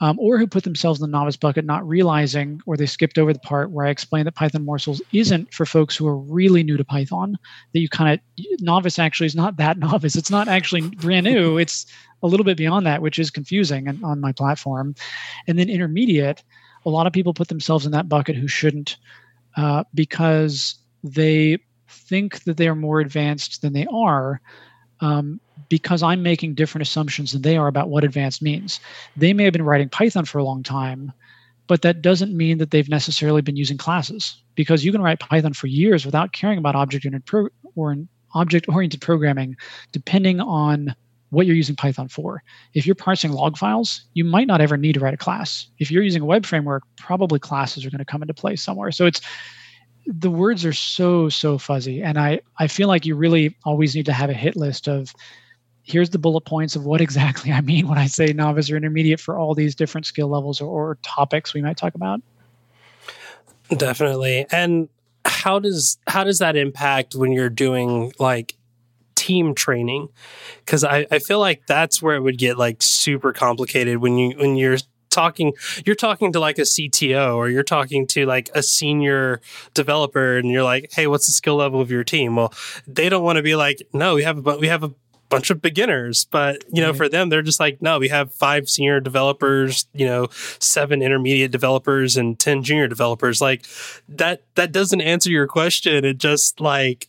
um, 0.00 0.18
or 0.18 0.38
who 0.38 0.46
put 0.46 0.64
themselves 0.64 1.00
in 1.00 1.10
the 1.10 1.16
novice 1.16 1.36
bucket 1.36 1.64
not 1.64 1.86
realizing, 1.86 2.60
or 2.66 2.76
they 2.76 2.86
skipped 2.86 3.18
over 3.18 3.32
the 3.32 3.38
part 3.38 3.70
where 3.70 3.86
I 3.86 3.90
explained 3.90 4.26
that 4.26 4.34
Python 4.34 4.64
morsels 4.64 5.00
isn't 5.12 5.54
for 5.54 5.64
folks 5.64 5.96
who 5.96 6.06
are 6.06 6.16
really 6.16 6.62
new 6.62 6.76
to 6.76 6.84
Python. 6.84 7.38
That 7.72 7.80
you 7.80 7.88
kind 7.88 8.12
of 8.12 8.44
novice 8.60 8.98
actually 8.98 9.26
is 9.26 9.36
not 9.36 9.56
that 9.56 9.78
novice. 9.86 10.16
It's 10.16 10.30
not 10.30 10.48
actually 10.48 10.82
brand 10.82 11.24
new. 11.24 11.58
It's 11.58 11.86
a 12.22 12.26
little 12.26 12.44
bit 12.44 12.56
beyond 12.56 12.86
that, 12.86 13.02
which 13.02 13.18
is 13.18 13.30
confusing 13.30 13.88
on 14.02 14.20
my 14.20 14.32
platform. 14.32 14.94
And 15.46 15.58
then 15.58 15.70
intermediate, 15.70 16.42
a 16.84 16.90
lot 16.90 17.06
of 17.06 17.12
people 17.12 17.34
put 17.34 17.48
themselves 17.48 17.86
in 17.86 17.92
that 17.92 18.08
bucket 18.08 18.36
who 18.36 18.48
shouldn't 18.48 18.96
uh, 19.56 19.84
because 19.94 20.76
they 21.02 21.58
think 21.88 22.44
that 22.44 22.56
they 22.56 22.68
are 22.68 22.74
more 22.74 23.00
advanced 23.00 23.62
than 23.62 23.72
they 23.72 23.86
are 23.92 24.40
um, 25.00 25.40
because 25.68 26.02
I'm 26.02 26.22
making 26.22 26.54
different 26.54 26.86
assumptions 26.86 27.32
than 27.32 27.42
they 27.42 27.56
are 27.56 27.66
about 27.66 27.88
what 27.88 28.04
advanced 28.04 28.42
means. 28.42 28.80
They 29.16 29.32
may 29.32 29.44
have 29.44 29.52
been 29.52 29.64
writing 29.64 29.88
Python 29.88 30.24
for 30.24 30.38
a 30.38 30.44
long 30.44 30.62
time, 30.62 31.12
but 31.66 31.82
that 31.82 32.02
doesn't 32.02 32.36
mean 32.36 32.58
that 32.58 32.70
they've 32.70 32.88
necessarily 32.88 33.42
been 33.42 33.56
using 33.56 33.76
classes 33.76 34.40
because 34.54 34.84
you 34.84 34.92
can 34.92 35.02
write 35.02 35.20
Python 35.20 35.52
for 35.52 35.66
years 35.66 36.06
without 36.06 36.32
caring 36.32 36.58
about 36.58 36.76
object-oriented 36.76 37.26
pro- 37.26 37.48
or 37.74 37.96
object-oriented 38.34 39.00
programming, 39.00 39.56
depending 39.92 40.40
on 40.40 40.94
what 41.30 41.46
you're 41.46 41.56
using 41.56 41.76
Python 41.76 42.08
for. 42.08 42.42
If 42.74 42.86
you're 42.86 42.94
parsing 42.94 43.32
log 43.32 43.56
files, 43.56 44.04
you 44.14 44.24
might 44.24 44.46
not 44.46 44.60
ever 44.60 44.76
need 44.76 44.94
to 44.94 45.00
write 45.00 45.14
a 45.14 45.18
class. 45.18 45.66
If 45.78 45.90
you're 45.90 46.02
using 46.02 46.22
a 46.22 46.26
web 46.26 46.46
framework, 46.46 46.84
probably 46.96 47.38
classes 47.38 47.84
are 47.84 47.90
going 47.90 47.98
to 47.98 48.04
come 48.04 48.22
into 48.22 48.34
play 48.34 48.56
somewhere. 48.56 48.92
So 48.92 49.06
it's 49.06 49.20
the 50.06 50.30
words 50.30 50.64
are 50.64 50.72
so 50.72 51.28
so 51.28 51.58
fuzzy 51.58 52.00
and 52.00 52.16
I 52.16 52.40
I 52.58 52.68
feel 52.68 52.86
like 52.86 53.04
you 53.04 53.16
really 53.16 53.56
always 53.64 53.96
need 53.96 54.06
to 54.06 54.12
have 54.12 54.30
a 54.30 54.34
hit 54.34 54.54
list 54.54 54.86
of 54.86 55.12
here's 55.82 56.10
the 56.10 56.18
bullet 56.18 56.42
points 56.42 56.76
of 56.76 56.84
what 56.84 57.00
exactly 57.06 57.52
I 57.52 57.60
mean 57.60 57.88
when 57.88 57.98
I 57.98 58.06
say 58.06 58.32
novice 58.32 58.70
or 58.70 58.76
intermediate 58.76 59.20
for 59.20 59.36
all 59.36 59.54
these 59.54 59.74
different 59.74 60.06
skill 60.06 60.28
levels 60.28 60.60
or, 60.60 60.68
or 60.68 60.98
topics 61.02 61.54
we 61.54 61.62
might 61.62 61.76
talk 61.76 61.94
about. 61.94 62.20
Definitely. 63.68 64.46
And 64.52 64.88
how 65.24 65.58
does 65.58 65.98
how 66.06 66.24
does 66.24 66.38
that 66.38 66.56
impact 66.56 67.14
when 67.14 67.32
you're 67.32 67.50
doing 67.50 68.12
like 68.18 68.54
team 69.26 69.54
training 69.56 70.08
because 70.64 70.84
I, 70.84 71.04
I 71.10 71.18
feel 71.18 71.40
like 71.40 71.66
that's 71.66 72.00
where 72.00 72.14
it 72.14 72.20
would 72.20 72.38
get 72.38 72.56
like 72.56 72.80
super 72.80 73.32
complicated 73.32 73.98
when 73.98 74.16
you 74.16 74.36
when 74.38 74.54
you're 74.54 74.78
talking 75.10 75.52
you're 75.84 75.96
talking 75.96 76.32
to 76.32 76.38
like 76.38 76.58
a 76.58 76.62
CTO 76.62 77.34
or 77.34 77.48
you're 77.48 77.64
talking 77.64 78.06
to 78.08 78.24
like 78.24 78.50
a 78.54 78.62
senior 78.62 79.40
developer 79.74 80.36
and 80.36 80.48
you're 80.48 80.62
like, 80.62 80.92
"Hey, 80.92 81.08
what's 81.08 81.26
the 81.26 81.32
skill 81.32 81.56
level 81.56 81.80
of 81.80 81.90
your 81.90 82.04
team?" 82.04 82.36
Well, 82.36 82.54
they 82.86 83.08
don't 83.08 83.24
want 83.24 83.36
to 83.36 83.42
be 83.42 83.56
like, 83.56 83.82
"No, 83.92 84.14
we 84.14 84.22
have 84.22 84.46
a 84.46 84.56
we 84.58 84.68
have 84.68 84.84
a 84.84 84.94
bunch 85.28 85.50
of 85.50 85.60
beginners 85.60 86.24
but 86.26 86.62
you 86.72 86.80
know 86.80 86.90
right. 86.90 86.96
for 86.96 87.08
them 87.08 87.28
they're 87.28 87.42
just 87.42 87.58
like 87.58 87.82
no 87.82 87.98
we 87.98 88.08
have 88.08 88.32
five 88.32 88.68
senior 88.68 89.00
developers 89.00 89.88
you 89.92 90.06
know 90.06 90.28
seven 90.60 91.02
intermediate 91.02 91.50
developers 91.50 92.16
and 92.16 92.38
10 92.38 92.62
junior 92.62 92.86
developers 92.86 93.40
like 93.40 93.66
that 94.08 94.42
that 94.54 94.70
doesn't 94.70 95.00
answer 95.00 95.28
your 95.28 95.48
question 95.48 96.04
it 96.04 96.18
just 96.18 96.60
like 96.60 97.08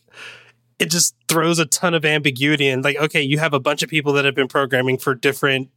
it 0.78 0.90
just 0.90 1.14
throws 1.28 1.58
a 1.58 1.66
ton 1.66 1.94
of 1.94 2.04
ambiguity 2.04 2.68
and 2.68 2.84
like 2.84 2.96
okay 2.96 3.22
you 3.22 3.38
have 3.38 3.52
a 3.52 3.60
bunch 3.60 3.82
of 3.82 3.88
people 3.88 4.12
that 4.12 4.24
have 4.24 4.34
been 4.34 4.48
programming 4.48 4.98
for 4.98 5.14
different 5.14 5.70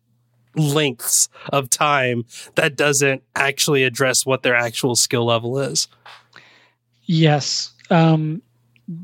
lengths 0.55 1.29
of 1.51 1.69
time 1.69 2.25
that 2.55 2.75
doesn't 2.75 3.23
actually 3.35 3.83
address 3.83 4.25
what 4.25 4.43
their 4.43 4.55
actual 4.55 4.95
skill 4.95 5.25
level 5.25 5.57
is. 5.59 5.87
Yes. 7.05 7.71
Um 7.89 8.41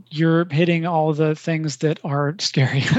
you're 0.10 0.46
hitting 0.52 0.86
all 0.86 1.14
the 1.14 1.34
things 1.36 1.78
that 1.78 2.00
are 2.04 2.36
scary. 2.40 2.84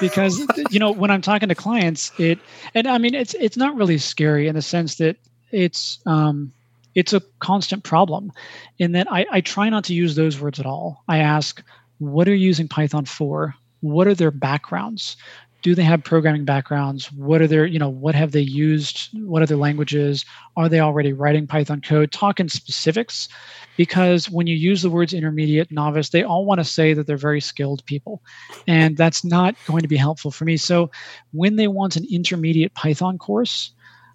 Because 0.00 0.38
you 0.70 0.78
know 0.78 0.92
when 0.92 1.10
i'm 1.10 1.20
talking 1.20 1.48
to 1.48 1.56
clients 1.56 2.12
it 2.20 2.38
and 2.72 2.86
i 2.86 2.98
mean 2.98 3.16
it's 3.16 3.34
it's 3.34 3.56
not 3.56 3.74
really 3.74 3.98
scary 3.98 4.46
in 4.46 4.54
the 4.54 4.62
sense 4.62 4.94
that 4.98 5.16
it's 5.50 5.98
um 6.06 6.52
it's 6.94 7.12
a 7.12 7.22
constant 7.38 7.84
problem 7.84 8.32
in 8.78 8.92
that 8.92 9.10
I, 9.10 9.26
I 9.30 9.40
try 9.40 9.68
not 9.68 9.84
to 9.84 9.94
use 9.94 10.16
those 10.16 10.40
words 10.40 10.58
at 10.58 10.66
all. 10.66 11.04
I 11.06 11.18
ask 11.18 11.62
what 11.98 12.28
are 12.28 12.34
you 12.34 12.46
using 12.46 12.68
python 12.68 13.04
for? 13.04 13.54
What 13.80 14.06
are 14.06 14.14
their 14.14 14.30
backgrounds? 14.30 15.16
Do 15.62 15.74
they 15.74 15.82
have 15.82 16.04
programming 16.04 16.44
backgrounds? 16.44 17.10
What 17.12 17.42
are 17.42 17.48
their 17.48 17.66
you 17.66 17.80
know 17.80 17.88
what 17.88 18.14
have 18.14 18.30
they 18.30 18.40
used? 18.40 19.08
What 19.14 19.42
other 19.42 19.56
languages? 19.56 20.24
Are 20.56 20.68
they 20.68 20.78
already 20.78 21.12
writing 21.12 21.48
python 21.48 21.80
code? 21.80 22.12
Talk 22.12 22.38
in 22.38 22.48
specifics 22.48 23.28
because 23.76 24.30
when 24.30 24.46
you 24.46 24.54
use 24.54 24.82
the 24.82 24.90
words 24.90 25.12
intermediate 25.12 25.72
novice 25.72 26.10
they 26.10 26.22
all 26.22 26.44
want 26.44 26.60
to 26.60 26.64
say 26.64 26.94
that 26.94 27.06
they're 27.06 27.16
very 27.16 27.40
skilled 27.40 27.84
people 27.86 28.22
and 28.68 28.96
that's 28.96 29.24
not 29.24 29.56
going 29.66 29.82
to 29.82 29.88
be 29.88 29.96
helpful 29.96 30.30
for 30.30 30.44
me. 30.44 30.56
So 30.56 30.90
when 31.32 31.56
they 31.56 31.68
want 31.68 31.96
an 31.96 32.06
intermediate 32.10 32.74
python 32.74 33.18
course 33.18 33.72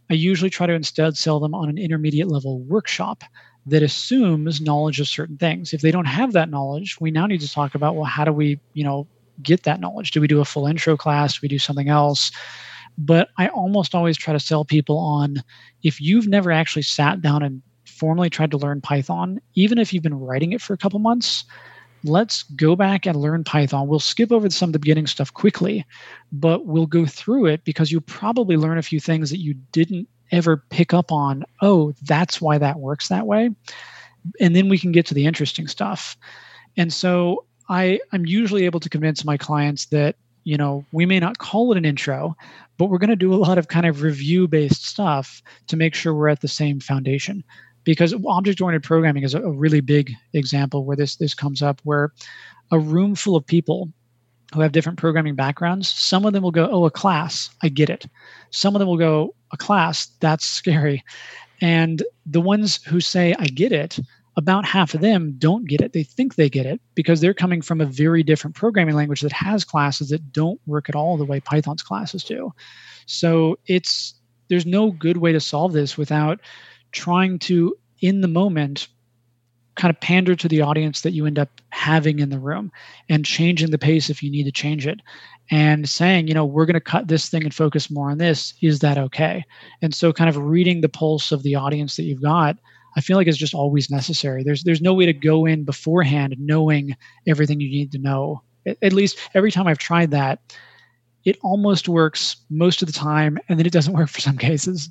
i 0.10 0.14
usually 0.14 0.50
try 0.50 0.68
to 0.68 0.74
instead 0.74 1.18
sell 1.18 1.40
them 1.40 1.56
on 1.56 1.70
an 1.70 1.78
intermediate 1.78 2.28
level 2.28 2.60
workshop 2.62 3.24
that 3.66 3.84
assumes 3.84 4.60
knowledge 4.60 5.00
of 5.00 5.08
certain 5.08 5.38
things 5.38 5.74
if 5.74 5.82
they 5.82 5.92
don't 5.92 6.06
have 6.06 6.34
that 6.34 6.50
knowledge 6.50 6.98
we 7.00 7.12
now 7.12 7.26
need 7.26 7.42
to 7.42 7.52
talk 7.52 7.76
about 7.76 7.96
well 7.96 8.04
how 8.04 8.26
do 8.26 8.32
we 8.32 8.60
you 8.74 8.84
know 8.84 9.08
get 9.42 9.64
that 9.64 9.80
knowledge? 9.80 10.12
Do 10.12 10.22
we 10.22 10.28
do 10.28 10.42
a 10.42 10.46
full 10.46 10.68
intro 10.68 10.98
class? 10.98 11.36
Do 11.36 11.40
we 11.44 11.48
do 11.48 11.60
something 11.60 11.90
else? 11.90 12.32
But 12.98 13.30
I 13.38 13.48
almost 13.48 13.96
always 13.96 14.18
try 14.18 14.34
to 14.34 14.40
sell 14.40 14.66
people 14.66 15.00
on 15.00 15.44
if 15.82 16.00
you've 16.00 16.28
never 16.28 16.52
actually 16.52 16.84
sat 16.84 17.22
down 17.22 17.42
and 17.42 17.62
formally 17.86 18.30
tried 18.30 18.52
to 18.52 18.58
learn 18.58 18.82
Python, 18.82 19.40
even 19.56 19.78
if 19.78 19.94
you've 19.94 20.04
been 20.04 20.20
writing 20.20 20.52
it 20.52 20.62
for 20.62 20.74
a 20.74 20.78
couple 20.78 21.00
months, 21.00 21.44
let's 22.04 22.44
go 22.44 22.76
back 22.76 23.06
and 23.06 23.16
learn 23.16 23.44
Python. 23.44 23.88
We'll 23.88 24.00
skip 24.00 24.32
over 24.32 24.50
some 24.50 24.70
of 24.70 24.74
the 24.74 24.80
beginning 24.80 25.08
stuff 25.08 25.34
quickly, 25.34 25.86
but 26.32 26.66
we'll 26.66 26.86
go 26.86 27.06
through 27.06 27.48
it 27.48 27.64
because 27.64 27.92
you 27.92 28.02
probably 28.02 28.58
learn 28.58 28.78
a 28.78 28.84
few 28.84 29.00
things 29.00 29.30
that 29.32 29.40
you 29.40 29.56
didn't 29.72 30.08
ever 30.34 30.58
pick 30.70 30.94
up 30.94 31.12
on. 31.12 31.46
Oh, 31.62 31.94
that's 32.02 32.42
why 32.42 32.58
that 32.58 32.80
works 32.80 33.08
that 33.08 33.28
way. 33.28 33.52
And 34.42 34.56
then 34.56 34.68
we 34.68 34.80
can 34.80 34.92
get 34.92 35.06
to 35.08 35.14
the 35.14 35.26
interesting 35.26 35.68
stuff. 35.68 36.18
And 36.76 36.92
so 36.92 37.46
I, 37.70 38.00
I'm 38.12 38.26
usually 38.26 38.66
able 38.66 38.80
to 38.82 38.90
convince 38.90 39.24
my 39.24 39.38
clients 39.38 39.86
that, 39.88 40.16
you 40.44 40.58
know, 40.58 40.86
we 40.92 41.06
may 41.06 41.20
not 41.20 41.38
call 41.38 41.72
it 41.72 41.78
an 41.78 41.86
intro, 41.86 42.36
but 42.78 42.88
we're 42.88 42.98
going 42.98 43.10
to 43.10 43.16
do 43.16 43.34
a 43.34 43.36
lot 43.36 43.58
of 43.58 43.68
kind 43.68 43.86
of 43.86 44.02
review 44.02 44.48
based 44.48 44.86
stuff 44.86 45.42
to 45.68 45.78
make 45.78 45.94
sure 45.94 46.14
we're 46.14 46.30
at 46.30 46.42
the 46.42 46.48
same 46.48 46.80
foundation. 46.80 47.44
Because 47.84 48.16
object 48.26 48.62
oriented 48.62 48.84
programming 48.84 49.24
is 49.24 49.36
a, 49.36 49.42
really 49.42 49.82
big 49.82 50.12
example 50.34 50.86
where 50.86 50.96
this 50.96 51.18
this 51.18 51.34
comes 51.34 51.62
up 51.62 51.82
where 51.84 52.14
a 52.72 52.80
room 52.80 53.14
full 53.14 53.36
of 53.36 53.46
people 53.46 53.92
who 54.54 54.62
have 54.62 54.72
different 54.72 55.00
programming 55.00 55.36
backgrounds, 55.36 55.90
some 55.90 56.26
of 56.26 56.34
them 56.34 56.44
will 56.44 56.52
go, 56.52 56.70
Oh, 56.72 56.86
a 56.86 56.92
class, 56.92 57.50
I 57.62 57.70
get 57.70 57.90
it. 57.90 58.06
Some 58.52 58.76
of 58.76 58.80
them 58.80 58.88
will 58.88 58.98
go, 58.98 59.36
A 59.52 59.58
class, 59.58 60.08
that's 60.20 60.46
scary. 60.46 61.04
And 61.62 62.04
the 62.26 62.42
ones 62.42 62.84
who 62.84 63.00
say, 63.00 63.36
I 63.40 63.46
get 63.46 63.72
it, 63.72 64.00
about 64.36 64.66
half 64.66 64.94
of 64.94 65.02
them 65.02 65.36
don't 65.38 65.68
get 65.68 65.82
it. 65.82 65.94
They 65.94 66.04
think 66.04 66.36
they 66.36 66.50
get 66.50 66.66
it 66.66 66.82
because 66.96 67.22
they're 67.22 67.34
coming 67.34 67.62
from 67.62 67.82
a 67.82 67.86
very 67.86 68.24
different 68.24 68.56
programming 68.56 68.96
language 68.96 69.22
that 69.22 69.32
has 69.32 69.64
classes 69.64 70.10
that 70.10 70.32
don't 70.32 70.60
work 70.66 70.90
at 70.90 70.96
all 70.96 71.18
the 71.18 71.26
way 71.26 71.40
Python's 71.40 71.84
classes 71.84 72.24
do. 72.24 72.52
So 73.06 73.60
it's 73.68 74.16
there's 74.50 74.66
no 74.66 74.92
good 74.92 75.18
way 75.18 75.32
to 75.32 75.40
solve 75.40 75.74
this 75.74 75.98
without 75.98 76.40
trying 76.92 77.40
to 77.40 77.76
in 78.02 78.22
the 78.22 78.28
moment 78.28 78.88
kind 79.76 79.90
of 79.90 80.00
pander 80.00 80.36
to 80.36 80.48
the 80.48 80.62
audience 80.62 81.02
that 81.02 81.14
you 81.14 81.26
end 81.26 81.40
up 81.40 81.50
having 81.70 82.20
in 82.20 82.30
the 82.30 82.40
room 82.40 82.72
and 83.10 83.26
changing 83.26 83.72
the 83.72 83.78
pace 83.78 84.10
if 84.10 84.22
you 84.22 84.30
need 84.30 84.44
to 84.44 84.52
change 84.52 84.86
it 84.86 85.00
and 85.52 85.90
saying 85.90 86.28
you 86.28 86.34
know 86.34 86.46
we're 86.46 86.66
going 86.66 86.74
to 86.74 86.80
cut 86.80 87.08
this 87.08 87.30
thing 87.30 87.44
and 87.44 87.54
focus 87.54 87.90
more 87.90 88.12
on 88.12 88.18
this 88.18 88.54
is 88.62 88.80
that 88.80 88.98
okay 88.98 89.44
and 89.82 89.94
so 89.94 90.14
kind 90.14 90.30
of 90.30 90.38
reading 90.38 90.82
the 90.82 90.90
pulse 90.90 91.32
of 91.32 91.44
the 91.44 91.56
audience 91.56 91.96
that 91.96 92.04
you've 92.04 92.22
got 92.22 92.58
I 92.96 93.02
feel 93.02 93.18
like 93.18 93.28
it's 93.28 93.38
just 93.38 93.54
always 93.54 93.90
necessary. 93.90 94.44
There's 94.44 94.64
there's 94.64 94.82
no 94.82 94.94
way 94.94 95.06
to 95.06 95.14
go 95.14 95.46
in 95.46 95.64
beforehand 95.64 96.36
knowing 96.38 96.96
everything 97.28 97.60
you 97.60 97.70
need 97.70 97.92
to 97.94 97.98
know. 97.98 98.42
At 98.66 98.94
least 98.94 99.18
every 99.34 99.52
time 99.52 99.68
I've 99.68 99.78
tried 99.78 100.12
that, 100.12 100.40
it 101.26 101.38
almost 101.42 101.90
works 101.90 102.38
most 102.50 102.82
of 102.82 102.88
the 102.88 102.94
time, 102.94 103.38
and 103.50 103.58
then 103.58 103.66
it 103.66 103.74
doesn't 103.74 103.94
work 103.98 104.10
for 104.10 104.22
some 104.22 104.38
cases. 104.38 104.90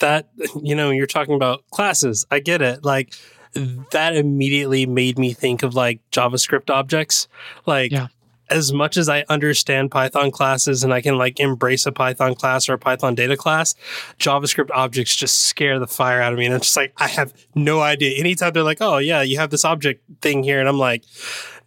That 0.00 0.28
you 0.62 0.74
know, 0.74 0.90
you're 0.90 1.06
talking 1.06 1.34
about 1.34 1.68
classes. 1.70 2.26
I 2.30 2.40
get 2.40 2.60
it. 2.62 2.84
Like 2.84 3.14
that 3.90 4.16
immediately 4.16 4.86
made 4.86 5.18
me 5.18 5.32
think 5.32 5.62
of 5.62 5.74
like 5.74 6.00
JavaScript 6.10 6.70
objects. 6.70 7.28
Like 7.66 7.92
yeah 7.92 8.08
as 8.50 8.72
much 8.72 8.96
as 8.96 9.08
I 9.08 9.24
understand 9.28 9.90
Python 9.90 10.30
classes 10.30 10.82
and 10.82 10.92
I 10.92 11.00
can 11.00 11.16
like 11.16 11.40
embrace 11.40 11.86
a 11.86 11.92
Python 11.92 12.34
class 12.34 12.68
or 12.68 12.74
a 12.74 12.78
Python 12.78 13.14
data 13.14 13.36
class, 13.36 13.74
JavaScript 14.18 14.70
objects 14.74 15.16
just 15.16 15.44
scare 15.44 15.78
the 15.78 15.86
fire 15.86 16.20
out 16.20 16.32
of 16.32 16.38
me. 16.38 16.46
And 16.46 16.54
it's 16.54 16.66
just 16.66 16.76
like, 16.76 16.92
I 16.96 17.08
have 17.08 17.32
no 17.54 17.80
idea. 17.80 18.18
Anytime 18.18 18.52
they're 18.52 18.62
like, 18.62 18.80
oh, 18.80 18.98
yeah, 18.98 19.22
you 19.22 19.38
have 19.38 19.50
this 19.50 19.64
object 19.64 20.02
thing 20.20 20.42
here. 20.42 20.58
And 20.58 20.68
I'm 20.68 20.78
like, 20.78 21.04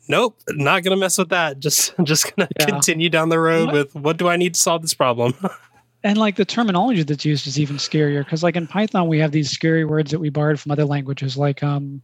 nope, 0.08 0.38
not 0.50 0.84
going 0.84 0.96
to 0.96 1.00
mess 1.00 1.18
with 1.18 1.30
that. 1.30 1.60
Just, 1.60 1.94
just 2.04 2.36
going 2.36 2.48
to 2.48 2.54
yeah. 2.60 2.66
continue 2.66 3.10
down 3.10 3.30
the 3.30 3.40
road 3.40 3.68
what? 3.68 3.74
with 3.74 3.96
what 3.96 4.18
do 4.18 4.28
I 4.28 4.36
need 4.36 4.56
to 4.56 4.60
solve 4.60 4.82
this 4.82 4.94
problem? 4.94 5.34
and 6.04 6.18
like 6.18 6.36
the 6.36 6.46
terminology 6.46 7.04
that's 7.04 7.26
used 7.26 7.48
is 7.48 7.60
even 7.60 7.78
scarier 7.78 8.24
because 8.24 8.44
like 8.44 8.56
in 8.56 8.68
python 8.68 9.08
we 9.08 9.20
have 9.20 9.32
these 9.32 9.50
scary 9.50 9.86
words 9.86 10.12
that 10.12 10.20
we 10.20 10.30
borrowed 10.30 10.60
from 10.60 10.72
other 10.72 10.86
languages 10.86 11.38
like 11.38 11.64
um, 11.64 12.02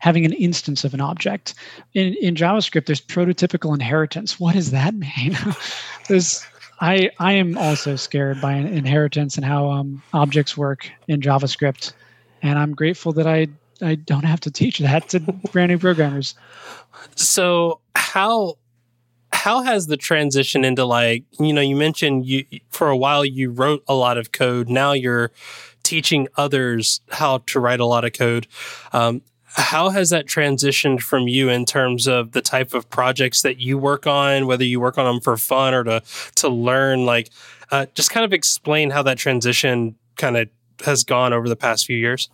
having 0.00 0.24
an 0.24 0.32
instance 0.32 0.82
of 0.82 0.92
an 0.92 1.00
object. 1.00 1.54
In, 1.94 2.14
in 2.14 2.34
JavaScript, 2.34 2.86
there's 2.86 3.00
prototypical 3.00 3.72
inheritance. 3.72 4.40
What 4.40 4.54
does 4.54 4.72
that 4.72 4.94
mean? 4.94 5.36
there's 6.08 6.44
I 6.80 7.10
I 7.18 7.32
am 7.32 7.56
also 7.56 7.96
scared 7.96 8.40
by 8.40 8.54
inheritance 8.54 9.36
and 9.36 9.44
how 9.44 9.70
um, 9.70 10.02
objects 10.12 10.56
work 10.56 10.90
in 11.08 11.20
JavaScript, 11.20 11.92
and 12.42 12.58
I'm 12.58 12.74
grateful 12.74 13.12
that 13.12 13.26
I 13.26 13.48
I 13.82 13.94
don't 13.94 14.24
have 14.24 14.40
to 14.40 14.50
teach 14.50 14.78
that 14.78 15.08
to 15.10 15.20
brand 15.52 15.70
new 15.70 15.78
programmers. 15.78 16.34
So 17.14 17.80
how 17.94 18.56
how 19.40 19.62
has 19.62 19.86
the 19.86 19.96
transition 19.96 20.64
into 20.64 20.84
like 20.84 21.24
you 21.38 21.52
know 21.52 21.60
you 21.60 21.76
mentioned 21.76 22.26
you 22.26 22.44
for 22.68 22.88
a 22.88 22.96
while 22.96 23.24
you 23.24 23.50
wrote 23.50 23.82
a 23.88 23.94
lot 23.94 24.18
of 24.18 24.32
code 24.32 24.68
now 24.68 24.92
you're 24.92 25.30
teaching 25.82 26.28
others 26.36 27.00
how 27.10 27.38
to 27.46 27.58
write 27.58 27.80
a 27.80 27.86
lot 27.86 28.04
of 28.04 28.12
code 28.12 28.46
um, 28.92 29.22
how 29.54 29.88
has 29.88 30.10
that 30.10 30.26
transitioned 30.26 31.00
from 31.00 31.26
you 31.26 31.48
in 31.48 31.64
terms 31.64 32.06
of 32.06 32.32
the 32.32 32.40
type 32.40 32.72
of 32.72 32.88
projects 32.88 33.42
that 33.42 33.58
you 33.58 33.76
work 33.76 34.06
on, 34.06 34.46
whether 34.46 34.64
you 34.64 34.80
work 34.80 34.96
on 34.96 35.04
them 35.06 35.20
for 35.20 35.36
fun 35.36 35.74
or 35.74 35.82
to 35.84 36.02
to 36.36 36.48
learn? 36.48 37.04
Like, 37.04 37.30
uh, 37.70 37.86
just 37.94 38.10
kind 38.10 38.24
of 38.24 38.32
explain 38.32 38.90
how 38.90 39.02
that 39.02 39.18
transition 39.18 39.96
kind 40.16 40.36
of 40.36 40.48
has 40.84 41.02
gone 41.04 41.32
over 41.32 41.48
the 41.48 41.56
past 41.56 41.86
few 41.86 41.96
years. 41.96 42.28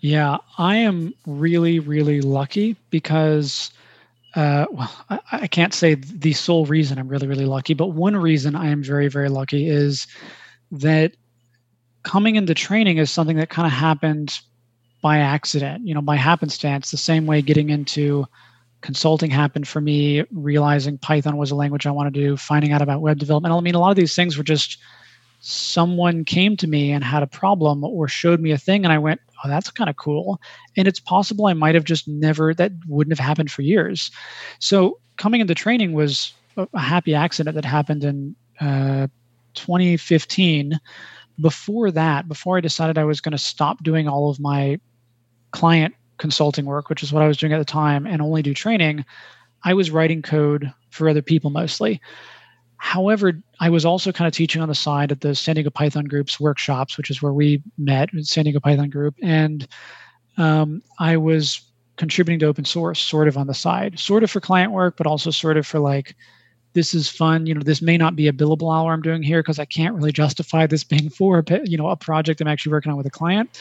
Yeah, 0.00 0.38
I 0.58 0.76
am 0.76 1.14
really, 1.26 1.78
really 1.78 2.20
lucky 2.20 2.76
because, 2.90 3.70
uh, 4.34 4.66
well, 4.70 5.04
I, 5.10 5.20
I 5.32 5.46
can't 5.46 5.74
say 5.74 5.94
the 5.94 6.32
sole 6.32 6.66
reason 6.66 6.98
I'm 6.98 7.08
really, 7.08 7.26
really 7.26 7.44
lucky, 7.46 7.74
but 7.74 7.88
one 7.88 8.16
reason 8.16 8.54
I 8.54 8.68
am 8.68 8.82
very, 8.82 9.08
very 9.08 9.28
lucky 9.28 9.68
is 9.68 10.06
that 10.70 11.12
coming 12.02 12.36
into 12.36 12.54
training 12.54 12.98
is 12.98 13.10
something 13.10 13.36
that 13.36 13.50
kind 13.50 13.66
of 13.66 13.72
happened 13.72 14.40
by 15.02 15.18
accident, 15.18 15.86
you 15.86 15.94
know, 15.94 16.00
by 16.00 16.16
happenstance, 16.16 16.90
the 16.90 16.96
same 16.96 17.26
way 17.26 17.42
getting 17.42 17.70
into 17.70 18.24
consulting 18.80 19.30
happened 19.30 19.66
for 19.68 19.80
me, 19.80 20.24
realizing 20.30 20.98
Python 20.98 21.36
was 21.36 21.50
a 21.50 21.56
language 21.56 21.86
I 21.86 21.90
wanted 21.90 22.14
to 22.14 22.20
do, 22.20 22.36
finding 22.36 22.72
out 22.72 22.82
about 22.82 23.00
web 23.00 23.18
development. 23.18 23.54
I 23.54 23.60
mean, 23.60 23.74
a 23.74 23.80
lot 23.80 23.90
of 23.90 23.96
these 23.96 24.14
things 24.14 24.36
were 24.36 24.44
just 24.44 24.78
someone 25.40 26.24
came 26.24 26.56
to 26.56 26.68
me 26.68 26.92
and 26.92 27.02
had 27.02 27.22
a 27.22 27.26
problem 27.26 27.84
or 27.84 28.08
showed 28.08 28.40
me 28.40 28.52
a 28.52 28.58
thing, 28.58 28.84
and 28.84 28.92
I 28.92 28.98
went, 28.98 29.20
oh, 29.44 29.48
that's 29.48 29.70
kind 29.70 29.90
of 29.90 29.96
cool. 29.96 30.40
And 30.76 30.86
it's 30.88 31.00
possible 31.00 31.46
I 31.46 31.54
might 31.54 31.74
have 31.74 31.84
just 31.84 32.08
never, 32.08 32.54
that 32.54 32.72
wouldn't 32.86 33.16
have 33.16 33.24
happened 33.24 33.50
for 33.50 33.62
years. 33.62 34.10
So 34.58 34.98
coming 35.16 35.40
into 35.40 35.54
training 35.54 35.92
was 35.92 36.32
a 36.56 36.78
happy 36.78 37.14
accident 37.14 37.54
that 37.54 37.64
happened 37.64 38.04
in 38.04 38.36
uh, 38.60 39.08
2015 39.54 40.78
before 41.40 41.90
that, 41.90 42.28
before 42.28 42.56
I 42.56 42.60
decided 42.60 42.98
I 42.98 43.04
was 43.04 43.20
going 43.20 43.32
to 43.32 43.38
stop 43.38 43.82
doing 43.82 44.08
all 44.08 44.30
of 44.30 44.38
my 44.38 44.78
client 45.50 45.94
consulting 46.18 46.66
work, 46.66 46.88
which 46.88 47.02
is 47.02 47.12
what 47.12 47.22
I 47.22 47.28
was 47.28 47.36
doing 47.36 47.52
at 47.52 47.58
the 47.58 47.64
time, 47.64 48.06
and 48.06 48.22
only 48.22 48.42
do 48.42 48.54
training, 48.54 49.04
I 49.64 49.74
was 49.74 49.90
writing 49.90 50.22
code 50.22 50.72
for 50.90 51.08
other 51.08 51.22
people 51.22 51.50
mostly. 51.50 52.00
However, 52.82 53.40
I 53.60 53.70
was 53.70 53.84
also 53.84 54.10
kind 54.10 54.26
of 54.26 54.34
teaching 54.34 54.60
on 54.60 54.68
the 54.68 54.74
side 54.74 55.12
at 55.12 55.20
the 55.20 55.36
San 55.36 55.54
Diego 55.54 55.70
Python 55.70 56.04
Group's 56.04 56.40
workshops, 56.40 56.98
which 56.98 57.10
is 57.10 57.22
where 57.22 57.32
we 57.32 57.62
met, 57.78 58.10
San 58.22 58.42
Diego 58.42 58.58
Python 58.58 58.90
Group, 58.90 59.14
and 59.22 59.68
um, 60.36 60.82
I 60.98 61.16
was 61.16 61.62
contributing 61.94 62.40
to 62.40 62.46
open 62.46 62.64
source 62.64 62.98
sort 62.98 63.28
of 63.28 63.38
on 63.38 63.46
the 63.46 63.54
side, 63.54 64.00
sort 64.00 64.24
of 64.24 64.32
for 64.32 64.40
client 64.40 64.72
work, 64.72 64.96
but 64.96 65.06
also 65.06 65.30
sort 65.30 65.56
of 65.56 65.64
for 65.64 65.78
like 65.78 66.16
this 66.72 66.92
is 66.92 67.08
fun. 67.08 67.46
You 67.46 67.54
know, 67.54 67.62
this 67.62 67.80
may 67.80 67.96
not 67.96 68.16
be 68.16 68.26
a 68.26 68.32
billable 68.32 68.76
hour 68.76 68.92
I'm 68.92 69.00
doing 69.00 69.22
here 69.22 69.44
because 69.44 69.60
I 69.60 69.64
can't 69.64 69.94
really 69.94 70.12
justify 70.12 70.66
this 70.66 70.82
being 70.92 71.08
for 71.08 71.44
you 71.64 71.78
know 71.78 71.88
a 71.88 71.96
project 71.96 72.40
I'm 72.40 72.48
actually 72.48 72.72
working 72.72 72.90
on 72.90 72.98
with 72.98 73.06
a 73.06 73.10
client, 73.10 73.60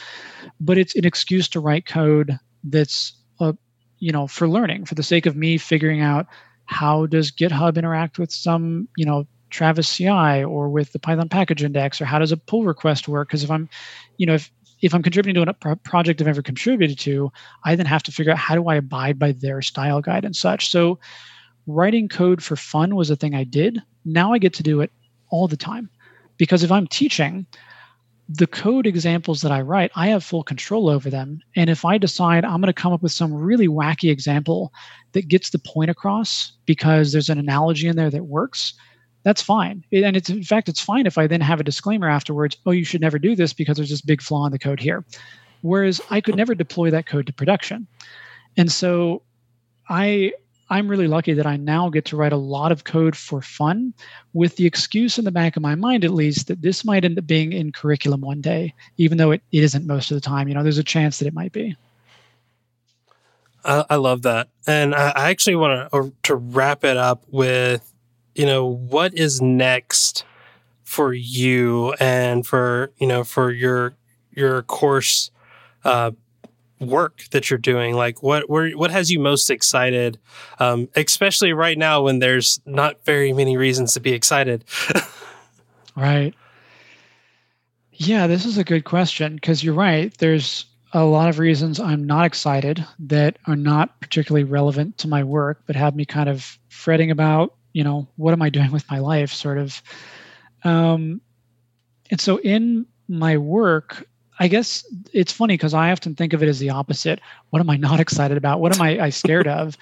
but 0.60 0.79
it's 0.79 0.95
an 0.95 1.05
excuse 1.05 1.47
to 1.49 1.60
write 1.60 1.86
code 1.86 2.39
that's 2.63 3.13
a, 3.39 3.55
you 3.99 4.12
know 4.12 4.25
for 4.25 4.49
learning 4.49 4.86
for 4.86 4.95
the 4.95 5.03
sake 5.03 5.27
of 5.27 5.36
me 5.36 5.60
figuring 5.60 6.01
out 6.01 6.25
how 6.71 7.05
does 7.05 7.31
GitHub 7.31 7.77
interact 7.77 8.17
with 8.17 8.31
some 8.31 8.88
you 8.97 9.05
know 9.05 9.27
Travis 9.51 9.93
CI 9.93 10.43
or 10.43 10.69
with 10.69 10.93
the 10.93 10.99
Python 10.99 11.29
package 11.29 11.63
index 11.63 12.01
or 12.01 12.05
how 12.05 12.17
does 12.17 12.31
a 12.31 12.38
pull 12.38 12.63
request 12.63 13.07
work? 13.07 13.27
Because 13.27 13.43
if 13.43 13.51
I'm, 13.51 13.69
you 14.17 14.25
know, 14.25 14.36
if 14.36 14.49
if 14.81 14.95
I'm 14.95 15.03
contributing 15.03 15.43
to 15.45 15.69
a 15.69 15.75
project 15.75 16.21
I've 16.21 16.27
ever 16.27 16.41
contributed 16.41 16.97
to, 16.99 17.31
I 17.65 17.75
then 17.75 17.86
have 17.86 18.01
to 18.03 18.12
figure 18.12 18.31
out 18.31 18.39
how 18.39 18.55
do 18.55 18.67
I 18.67 18.75
abide 18.75 19.19
by 19.19 19.31
their 19.34 19.62
style 19.62 20.01
guide 20.01 20.25
and 20.25 20.36
such. 20.36 20.71
So 20.71 20.97
writing 21.67 22.10
code 22.10 22.41
for 22.41 22.55
fun 22.55 22.95
was 22.95 23.12
a 23.12 23.15
thing 23.15 23.36
I 23.36 23.43
did. 23.43 23.79
Now 24.05 24.34
I 24.34 24.39
get 24.39 24.53
to 24.55 24.63
do 24.63 24.81
it 24.81 24.91
all 25.29 25.47
the 25.47 25.57
time. 25.57 25.89
Because 26.38 26.63
if 26.63 26.71
I'm 26.71 26.88
teaching, 26.88 27.45
the 28.33 28.47
code 28.47 28.87
examples 28.87 29.41
that 29.41 29.51
I 29.51 29.61
write, 29.61 29.91
I 29.95 30.07
have 30.07 30.23
full 30.23 30.43
control 30.43 30.89
over 30.89 31.09
them. 31.09 31.41
And 31.55 31.69
if 31.69 31.83
I 31.83 31.97
decide 31.97 32.45
I'm 32.45 32.61
going 32.61 32.67
to 32.67 32.73
come 32.73 32.93
up 32.93 33.01
with 33.01 33.11
some 33.11 33.33
really 33.33 33.67
wacky 33.67 34.09
example 34.09 34.71
that 35.11 35.27
gets 35.27 35.49
the 35.49 35.59
point 35.59 35.89
across 35.89 36.53
because 36.65 37.11
there's 37.11 37.29
an 37.29 37.39
analogy 37.39 37.87
in 37.87 37.95
there 37.95 38.09
that 38.09 38.25
works, 38.25 38.73
that's 39.23 39.41
fine. 39.41 39.83
And 39.91 40.15
it's 40.15 40.29
in 40.29 40.43
fact, 40.43 40.69
it's 40.69 40.79
fine 40.79 41.05
if 41.05 41.17
I 41.17 41.27
then 41.27 41.41
have 41.41 41.59
a 41.59 41.63
disclaimer 41.63 42.09
afterwards, 42.09 42.57
oh, 42.65 42.71
you 42.71 42.85
should 42.85 43.01
never 43.01 43.19
do 43.19 43.35
this 43.35 43.53
because 43.53 43.77
there's 43.77 43.89
this 43.89 44.01
big 44.01 44.21
flaw 44.21 44.45
in 44.45 44.51
the 44.51 44.59
code 44.59 44.79
here. 44.79 45.03
Whereas 45.61 46.01
I 46.09 46.21
could 46.21 46.35
never 46.35 46.55
deploy 46.55 46.89
that 46.91 47.05
code 47.05 47.27
to 47.27 47.33
production. 47.33 47.87
And 48.55 48.71
so 48.71 49.23
I 49.89 50.33
I'm 50.71 50.88
really 50.88 51.07
lucky 51.07 51.34
that 51.34 51.45
I 51.45 51.57
now 51.57 51.89
get 51.89 52.05
to 52.05 52.15
write 52.15 52.31
a 52.31 52.38
lot 52.38 52.71
of 52.71 52.86
code 52.86 53.13
for 53.15 53.41
fun 53.41 53.93
with 54.31 54.55
the 54.55 54.65
excuse 54.65 55.19
in 55.19 55.25
the 55.25 55.31
back 55.31 55.57
of 55.57 55.62
my 55.62 55.75
mind, 55.75 56.05
at 56.05 56.12
least, 56.12 56.47
that 56.47 56.62
this 56.62 56.86
might 56.86 57.03
end 57.03 57.19
up 57.19 57.27
being 57.27 57.51
in 57.51 57.73
curriculum 57.73 58.21
one 58.21 58.39
day, 58.39 58.73
even 58.95 59.17
though 59.17 59.31
it, 59.31 59.43
it 59.51 59.63
isn't 59.63 59.86
most 59.86 60.12
of 60.12 60.15
the 60.15 60.21
time. 60.21 60.47
You 60.47 60.53
know, 60.53 60.63
there's 60.63 60.77
a 60.77 60.84
chance 60.84 61.19
that 61.19 61.27
it 61.27 61.34
might 61.34 61.51
be. 61.51 61.75
I, 63.65 63.84
I 63.89 63.95
love 63.97 64.21
that. 64.21 64.47
And 64.65 64.95
I, 64.95 65.10
I 65.10 65.29
actually 65.29 65.57
want 65.57 65.91
to, 65.91 65.97
uh, 65.97 66.10
to 66.23 66.36
wrap 66.36 66.86
it 66.86 66.95
up 66.95 67.25
with, 67.27 67.93
you 68.34 68.45
know, 68.45 68.65
what 68.65 69.13
is 69.13 69.41
next 69.41 70.23
for 70.86 71.13
you 71.13 71.93
and 71.99 72.47
for, 72.47 72.91
you 72.97 73.07
know, 73.07 73.25
for 73.25 73.51
your, 73.51 73.95
your 74.34 74.62
course 74.63 75.31
uh, 75.84 76.12
work 76.81 77.23
that 77.31 77.49
you're 77.49 77.59
doing? 77.59 77.95
Like 77.95 78.21
what 78.21 78.49
what 78.49 78.91
has 78.91 79.09
you 79.09 79.19
most 79.19 79.49
excited 79.49 80.19
um, 80.59 80.89
especially 80.95 81.53
right 81.53 81.77
now 81.77 82.01
when 82.03 82.19
there's 82.19 82.59
not 82.65 83.05
very 83.05 83.33
many 83.33 83.57
reasons 83.57 83.93
to 83.93 83.99
be 83.99 84.13
excited? 84.13 84.65
Right. 85.93 86.33
Yeah 87.91 88.27
this 88.27 88.45
is 88.45 88.57
a 88.57 88.63
good 88.63 88.85
question 88.85 89.35
because 89.35 89.61
you're 89.61 89.73
right. 89.73 90.17
There's 90.17 90.65
a 90.93 91.03
lot 91.03 91.29
of 91.29 91.39
reasons 91.39 91.79
i'm 91.79 92.05
not 92.05 92.25
excited 92.25 92.85
that 92.99 93.37
are 93.47 93.55
not 93.55 94.01
particularly 94.01 94.43
relevant 94.43 94.97
to 94.97 95.07
my 95.07 95.23
work 95.23 95.63
but 95.65 95.73
have 95.73 95.95
me 95.95 96.03
kind 96.03 96.27
of 96.27 96.57
fretting 96.67 97.09
about 97.09 97.55
you 97.71 97.81
know 97.81 98.05
what 98.17 98.33
am 98.33 98.41
i 98.41 98.49
doing 98.49 98.71
with 98.71 98.89
my 98.91 98.99
life 98.99 99.31
sort 99.31 99.57
of. 99.57 99.81
Um, 100.63 101.21
and 102.09 102.19
so 102.19 102.37
in 102.37 102.85
my 103.07 103.37
work 103.37 104.07
I 104.41 104.47
guess 104.47 104.84
it's 105.13 105.32
funny 105.32 105.54
because 105.54 105.75
I 105.75 105.91
often 105.91 106.15
think 106.15 106.34
of 106.34 106.41
it 106.41 106.49
as 106.49 106.58
the 106.58 106.71
opposite. 106.71 107.21
What 107.51 107.60
am 107.60 107.69
I 107.69 107.77
not 107.77 107.99
excited 108.06 108.38
about? 108.38 108.60
What 108.60 108.75
am 108.75 108.82
I, 108.82 108.99
I 108.99 109.10
scared 109.12 109.47
of? 109.47 109.77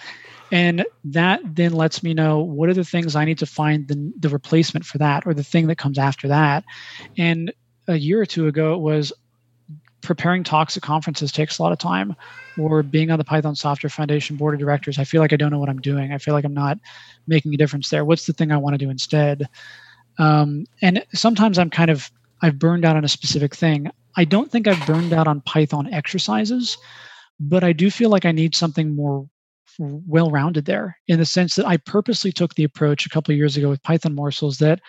And 0.51 0.85
that 1.05 1.39
then 1.45 1.71
lets 1.71 2.03
me 2.03 2.13
know 2.13 2.39
what 2.39 2.67
are 2.67 2.73
the 2.73 2.83
things 2.83 3.15
I 3.15 3.23
need 3.23 3.37
to 3.37 3.45
find 3.45 3.87
the, 3.87 4.11
the 4.19 4.27
replacement 4.27 4.85
for 4.85 4.97
that 4.97 5.25
or 5.25 5.33
the 5.33 5.43
thing 5.43 5.67
that 5.67 5.77
comes 5.77 5.97
after 5.97 6.27
that. 6.27 6.65
And 7.17 7.53
a 7.87 7.95
year 7.95 8.19
or 8.19 8.25
two 8.25 8.47
ago, 8.47 8.73
it 8.73 8.79
was 8.79 9.13
preparing 10.01 10.43
talks 10.43 10.75
at 10.75 10.83
conferences 10.83 11.31
takes 11.31 11.57
a 11.57 11.63
lot 11.63 11.71
of 11.71 11.77
time 11.77 12.15
or 12.57 12.83
being 12.83 13.11
on 13.11 13.17
the 13.17 13.23
python 13.23 13.55
software 13.55 13.89
foundation 13.89 14.37
board 14.37 14.53
of 14.53 14.59
directors 14.59 14.97
i 14.97 15.03
feel 15.03 15.19
like 15.19 15.33
i 15.33 15.35
don't 15.35 15.51
know 15.51 15.59
what 15.59 15.67
i'm 15.67 15.81
doing 15.81 16.13
i 16.13 16.17
feel 16.17 16.33
like 16.33 16.45
i'm 16.45 16.53
not 16.53 16.77
making 17.27 17.53
a 17.53 17.57
difference 17.57 17.89
there 17.89 18.05
what's 18.05 18.25
the 18.25 18.31
thing 18.31 18.49
i 18.49 18.55
want 18.55 18.73
to 18.73 18.77
do 18.77 18.89
instead 18.89 19.49
um, 20.17 20.65
and 20.81 21.05
sometimes 21.13 21.59
i'm 21.59 21.69
kind 21.69 21.91
of 21.91 22.09
i've 22.41 22.57
burned 22.57 22.85
out 22.85 22.95
on 22.95 23.03
a 23.03 23.09
specific 23.09 23.53
thing 23.53 23.91
I 24.15 24.25
don't 24.25 24.51
think 24.51 24.67
I've 24.67 24.87
burned 24.87 25.13
out 25.13 25.27
on 25.27 25.41
Python 25.41 25.93
exercises, 25.93 26.77
but 27.39 27.63
I 27.63 27.73
do 27.73 27.89
feel 27.89 28.09
like 28.09 28.25
I 28.25 28.31
need 28.31 28.55
something 28.55 28.95
more 28.95 29.27
well 29.79 30.29
rounded 30.29 30.65
there 30.65 30.97
in 31.07 31.19
the 31.19 31.25
sense 31.25 31.55
that 31.55 31.67
I 31.67 31.77
purposely 31.77 32.31
took 32.31 32.55
the 32.55 32.63
approach 32.63 33.05
a 33.05 33.09
couple 33.09 33.31
of 33.31 33.37
years 33.37 33.55
ago 33.55 33.69
with 33.69 33.83
Python 33.83 34.15
morsels 34.15 34.57
that 34.57 34.81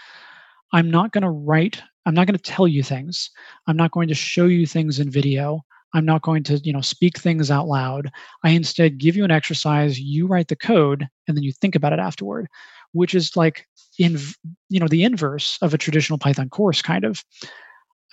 I'm 0.72 0.90
not 0.90 1.12
going 1.12 1.22
to 1.22 1.30
write, 1.30 1.82
I'm 2.06 2.14
not 2.14 2.26
going 2.26 2.36
to 2.36 2.42
tell 2.42 2.66
you 2.66 2.82
things, 2.82 3.30
I'm 3.66 3.76
not 3.76 3.92
going 3.92 4.08
to 4.08 4.14
show 4.14 4.46
you 4.46 4.66
things 4.66 4.98
in 4.98 5.10
video. 5.10 5.60
I'm 5.92 6.04
not 6.04 6.22
going 6.22 6.44
to, 6.44 6.58
you 6.58 6.72
know, 6.72 6.80
speak 6.80 7.18
things 7.18 7.50
out 7.50 7.66
loud. 7.66 8.10
I 8.44 8.50
instead 8.50 8.98
give 8.98 9.16
you 9.16 9.24
an 9.24 9.32
exercise, 9.32 9.98
you 9.98 10.28
write 10.28 10.46
the 10.46 10.54
code, 10.54 11.08
and 11.26 11.36
then 11.36 11.42
you 11.42 11.52
think 11.52 11.74
about 11.74 11.92
it 11.92 11.98
afterward, 11.98 12.46
which 12.92 13.12
is 13.12 13.36
like 13.36 13.66
in, 13.98 14.16
you 14.68 14.78
know, 14.78 14.86
the 14.86 15.02
inverse 15.02 15.58
of 15.62 15.74
a 15.74 15.78
traditional 15.78 16.18
Python 16.18 16.48
course, 16.48 16.80
kind 16.80 17.04
of. 17.04 17.24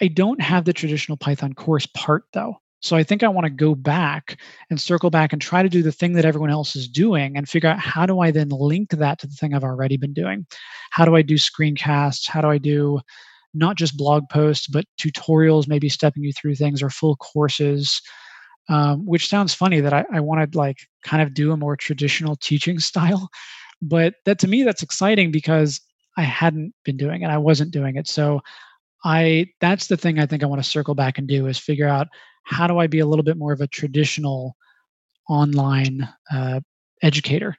I 0.01 0.07
don't 0.07 0.41
have 0.41 0.65
the 0.65 0.73
traditional 0.73 1.17
Python 1.17 1.53
course 1.53 1.86
part 1.88 2.25
though. 2.33 2.57
So 2.79 2.95
I 2.95 3.03
think 3.03 3.23
I 3.23 3.27
want 3.27 3.45
to 3.45 3.49
go 3.49 3.73
back 3.73 4.39
and 4.69 4.79
circle 4.79 5.10
back 5.10 5.33
and 5.33 5.41
try 5.41 5.63
to 5.63 5.69
do 5.69 5.81
the 5.81 5.91
thing 5.91 6.13
that 6.13 6.25
everyone 6.25 6.51
else 6.51 6.75
is 6.75 6.88
doing 6.88 7.36
and 7.36 7.49
figure 7.49 7.69
out 7.69 7.79
how 7.79 8.05
do 8.05 8.19
I 8.19 8.29
then 8.29 8.49
link 8.49 8.91
that 8.91 9.19
to 9.19 9.27
the 9.27 9.33
thing 9.33 9.53
I've 9.53 9.63
already 9.63 9.97
been 9.97 10.13
doing? 10.13 10.45
How 10.91 11.03
do 11.03 11.15
I 11.15 11.23
do 11.23 11.36
screencasts? 11.36 12.29
How 12.29 12.41
do 12.41 12.49
I 12.49 12.60
do 12.60 12.99
not 13.53 13.77
just 13.77 13.97
blog 13.97 14.29
posts, 14.29 14.67
but 14.67 14.86
tutorials, 15.01 15.67
maybe 15.67 15.89
stepping 15.89 16.23
you 16.23 16.31
through 16.33 16.55
things 16.55 16.83
or 16.83 16.89
full 16.91 17.15
courses? 17.15 17.99
Um, 18.69 19.05
which 19.05 19.29
sounds 19.29 19.53
funny 19.53 19.79
that 19.79 19.93
I, 19.93 20.05
I 20.13 20.19
want 20.19 20.51
to 20.51 20.57
like 20.57 20.77
kind 21.03 21.23
of 21.23 21.33
do 21.33 21.53
a 21.53 21.57
more 21.57 21.77
traditional 21.77 22.36
teaching 22.36 22.79
style. 22.79 23.29
But 23.81 24.15
that 24.25 24.39
to 24.39 24.47
me, 24.47 24.63
that's 24.63 24.83
exciting 24.83 25.31
because 25.31 25.81
I 26.15 26.23
hadn't 26.23 26.73
been 26.83 26.97
doing 26.97 27.21
it. 27.21 27.27
I 27.27 27.38
wasn't 27.38 27.71
doing 27.71 27.95
it. 27.95 28.07
So 28.07 28.41
I 29.03 29.47
that's 29.62 29.88
the 29.88 29.97
thing 29.97 30.19
I 30.19 30.25
think 30.25 30.43
I 30.43 30.47
want 30.47 30.63
to 30.63 30.69
circle 30.69 30.95
back 30.95 31.17
and 31.17 31.27
do 31.27 31.47
is 31.47 31.57
figure 31.57 31.88
out 31.88 32.07
how 32.43 32.67
do 32.67 32.79
I 32.79 32.88
be 32.88 32.99
a 32.99 33.05
little 33.05 33.23
bit 33.23 33.38
more 33.38 33.53
of 33.53 33.62
a 33.62 33.67
traditional 33.67 34.55
online 35.29 36.07
uh, 36.31 36.62
educator, 37.01 37.55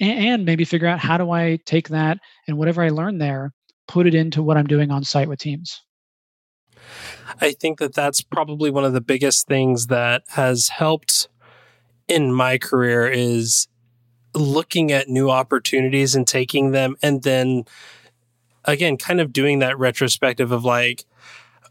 and, 0.00 0.26
and 0.26 0.44
maybe 0.44 0.64
figure 0.64 0.88
out 0.88 0.98
how 0.98 1.16
do 1.16 1.30
I 1.30 1.58
take 1.64 1.88
that 1.88 2.18
and 2.46 2.58
whatever 2.58 2.82
I 2.82 2.90
learn 2.90 3.18
there, 3.18 3.52
put 3.88 4.06
it 4.06 4.14
into 4.14 4.42
what 4.42 4.56
I'm 4.56 4.66
doing 4.66 4.90
on 4.90 5.04
site 5.04 5.28
with 5.28 5.38
teams. 5.38 5.80
I 7.40 7.52
think 7.52 7.78
that 7.78 7.94
that's 7.94 8.20
probably 8.20 8.70
one 8.70 8.84
of 8.84 8.92
the 8.92 9.00
biggest 9.00 9.46
things 9.46 9.86
that 9.86 10.24
has 10.30 10.68
helped 10.68 11.28
in 12.08 12.32
my 12.32 12.58
career 12.58 13.06
is 13.06 13.68
looking 14.34 14.90
at 14.90 15.08
new 15.08 15.30
opportunities 15.30 16.14
and 16.14 16.26
taking 16.26 16.72
them 16.72 16.96
and 17.02 17.22
then 17.22 17.64
again, 18.64 18.96
kind 18.96 19.20
of 19.20 19.32
doing 19.32 19.60
that 19.60 19.78
retrospective 19.78 20.52
of 20.52 20.64
like, 20.64 21.04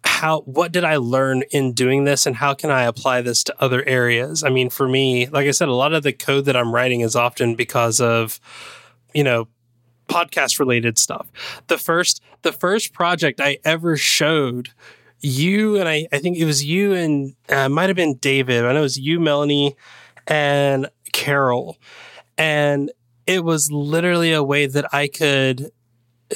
how 0.03 0.41
what 0.41 0.71
did 0.71 0.83
I 0.83 0.97
learn 0.97 1.43
in 1.51 1.73
doing 1.73 2.05
this 2.05 2.25
and 2.25 2.35
how 2.35 2.53
can 2.53 2.71
I 2.71 2.83
apply 2.83 3.21
this 3.21 3.43
to 3.45 3.55
other 3.61 3.83
areas? 3.87 4.43
I 4.43 4.49
mean, 4.49 4.69
for 4.69 4.87
me, 4.87 5.27
like 5.27 5.47
I 5.47 5.51
said, 5.51 5.67
a 5.67 5.73
lot 5.73 5.93
of 5.93 6.03
the 6.03 6.13
code 6.13 6.45
that 6.45 6.55
I'm 6.55 6.73
writing 6.73 7.01
is 7.01 7.15
often 7.15 7.55
because 7.55 8.01
of, 8.01 8.39
you 9.13 9.23
know, 9.23 9.47
podcast 10.07 10.59
related 10.59 10.97
stuff. 10.97 11.31
The 11.67 11.77
first 11.77 12.21
the 12.41 12.51
first 12.51 12.93
project 12.93 13.39
I 13.39 13.59
ever 13.63 13.95
showed 13.95 14.69
you 15.19 15.77
and 15.77 15.87
I 15.87 16.07
I 16.11 16.17
think 16.17 16.37
it 16.37 16.45
was 16.45 16.65
you 16.65 16.93
and 16.93 17.35
uh, 17.49 17.69
might 17.69 17.89
have 17.89 17.95
been 17.95 18.15
David. 18.15 18.65
I 18.65 18.73
know 18.73 18.79
it 18.79 18.83
was 18.83 18.97
you, 18.97 19.19
Melanie, 19.19 19.75
and 20.27 20.89
Carol. 21.13 21.77
And 22.37 22.91
it 23.27 23.43
was 23.43 23.71
literally 23.71 24.33
a 24.33 24.43
way 24.43 24.65
that 24.65 24.93
I 24.93 25.07
could 25.07 25.71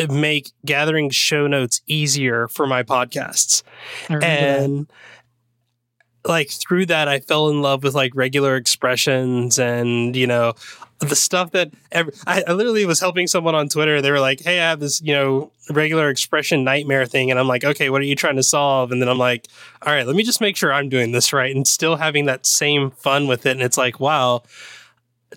make 0.10 0.52
gathering 0.66 1.10
show 1.10 1.48
notes 1.48 1.82
easier 1.88 2.48
for 2.48 2.68
my 2.68 2.84
podcasts. 2.84 3.64
And 4.10 4.88
that. 4.88 6.30
like 6.30 6.50
through 6.50 6.88
that 6.88 7.08
I 7.08 7.20
fell 7.20 7.50
in 7.50 7.62
love 7.62 7.84
with 7.84 7.96
like 7.96 8.16
regular 8.16 8.56
expressions 8.56 9.60
and 9.60 10.16
you 10.16 10.28
know 10.28 10.54
the 11.00 11.16
stuff 11.16 11.52
that 11.52 11.72
every, 11.92 12.14
I, 12.26 12.44
I, 12.48 12.54
literally 12.54 12.86
was 12.86 13.00
helping 13.00 13.28
someone 13.28 13.54
on 13.54 13.68
Twitter. 13.68 14.02
They 14.02 14.12
were 14.12 14.20
like, 14.20 14.42
"Hey, 14.42 14.60
I 14.60 14.70
have 14.70 14.80
this, 14.80 15.02
you 15.02 15.14
know, 15.14 15.52
regular 15.70 16.10
expression 16.10 16.64
nightmare 16.64 17.06
thing," 17.06 17.30
and 17.32 17.40
I'm 17.40 17.48
like, 17.48 17.66
"Okay, 17.66 17.90
what 17.90 18.02
are 18.02 18.06
you 18.06 18.16
trying 18.16 18.38
to 18.38 18.44
solve?" 18.44 18.92
And 18.92 19.02
then 19.02 19.10
I'm 19.10 19.18
like, 19.18 19.48
"All 19.82 19.94
right, 19.94 20.08
let 20.08 20.16
me 20.16 20.24
just 20.24 20.40
make 20.40 20.56
sure 20.56 20.72
I'm 20.72 20.88
doing 20.88 21.12
this 21.12 21.34
right," 21.34 21.54
and 21.54 21.68
still 21.68 21.98
having 21.98 22.26
that 22.26 22.46
same 22.46 22.92
fun 22.92 23.28
with 23.28 23.46
it. 23.46 23.52
And 23.52 23.62
it's 23.62 23.78
like, 23.78 24.00
wow, 24.00 24.44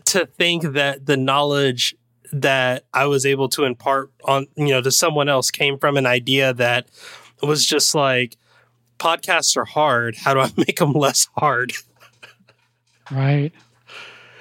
to 0.06 0.26
think 0.26 0.62
that 0.74 1.06
the 1.06 1.16
knowledge 1.16 1.94
that 2.32 2.84
I 2.92 3.06
was 3.06 3.24
able 3.24 3.48
to 3.50 3.64
impart 3.64 4.10
on, 4.24 4.46
you 4.56 4.68
know, 4.68 4.80
to 4.80 4.90
someone 4.90 5.28
else 5.28 5.50
came 5.50 5.78
from 5.78 5.96
an 5.96 6.06
idea 6.06 6.52
that 6.54 6.88
was 7.42 7.64
just 7.64 7.94
like, 7.94 8.36
podcasts 8.98 9.56
are 9.56 9.64
hard. 9.64 10.16
How 10.16 10.34
do 10.34 10.40
I 10.40 10.50
make 10.56 10.78
them 10.78 10.92
less 10.92 11.28
hard? 11.36 11.72
Right. 13.10 13.52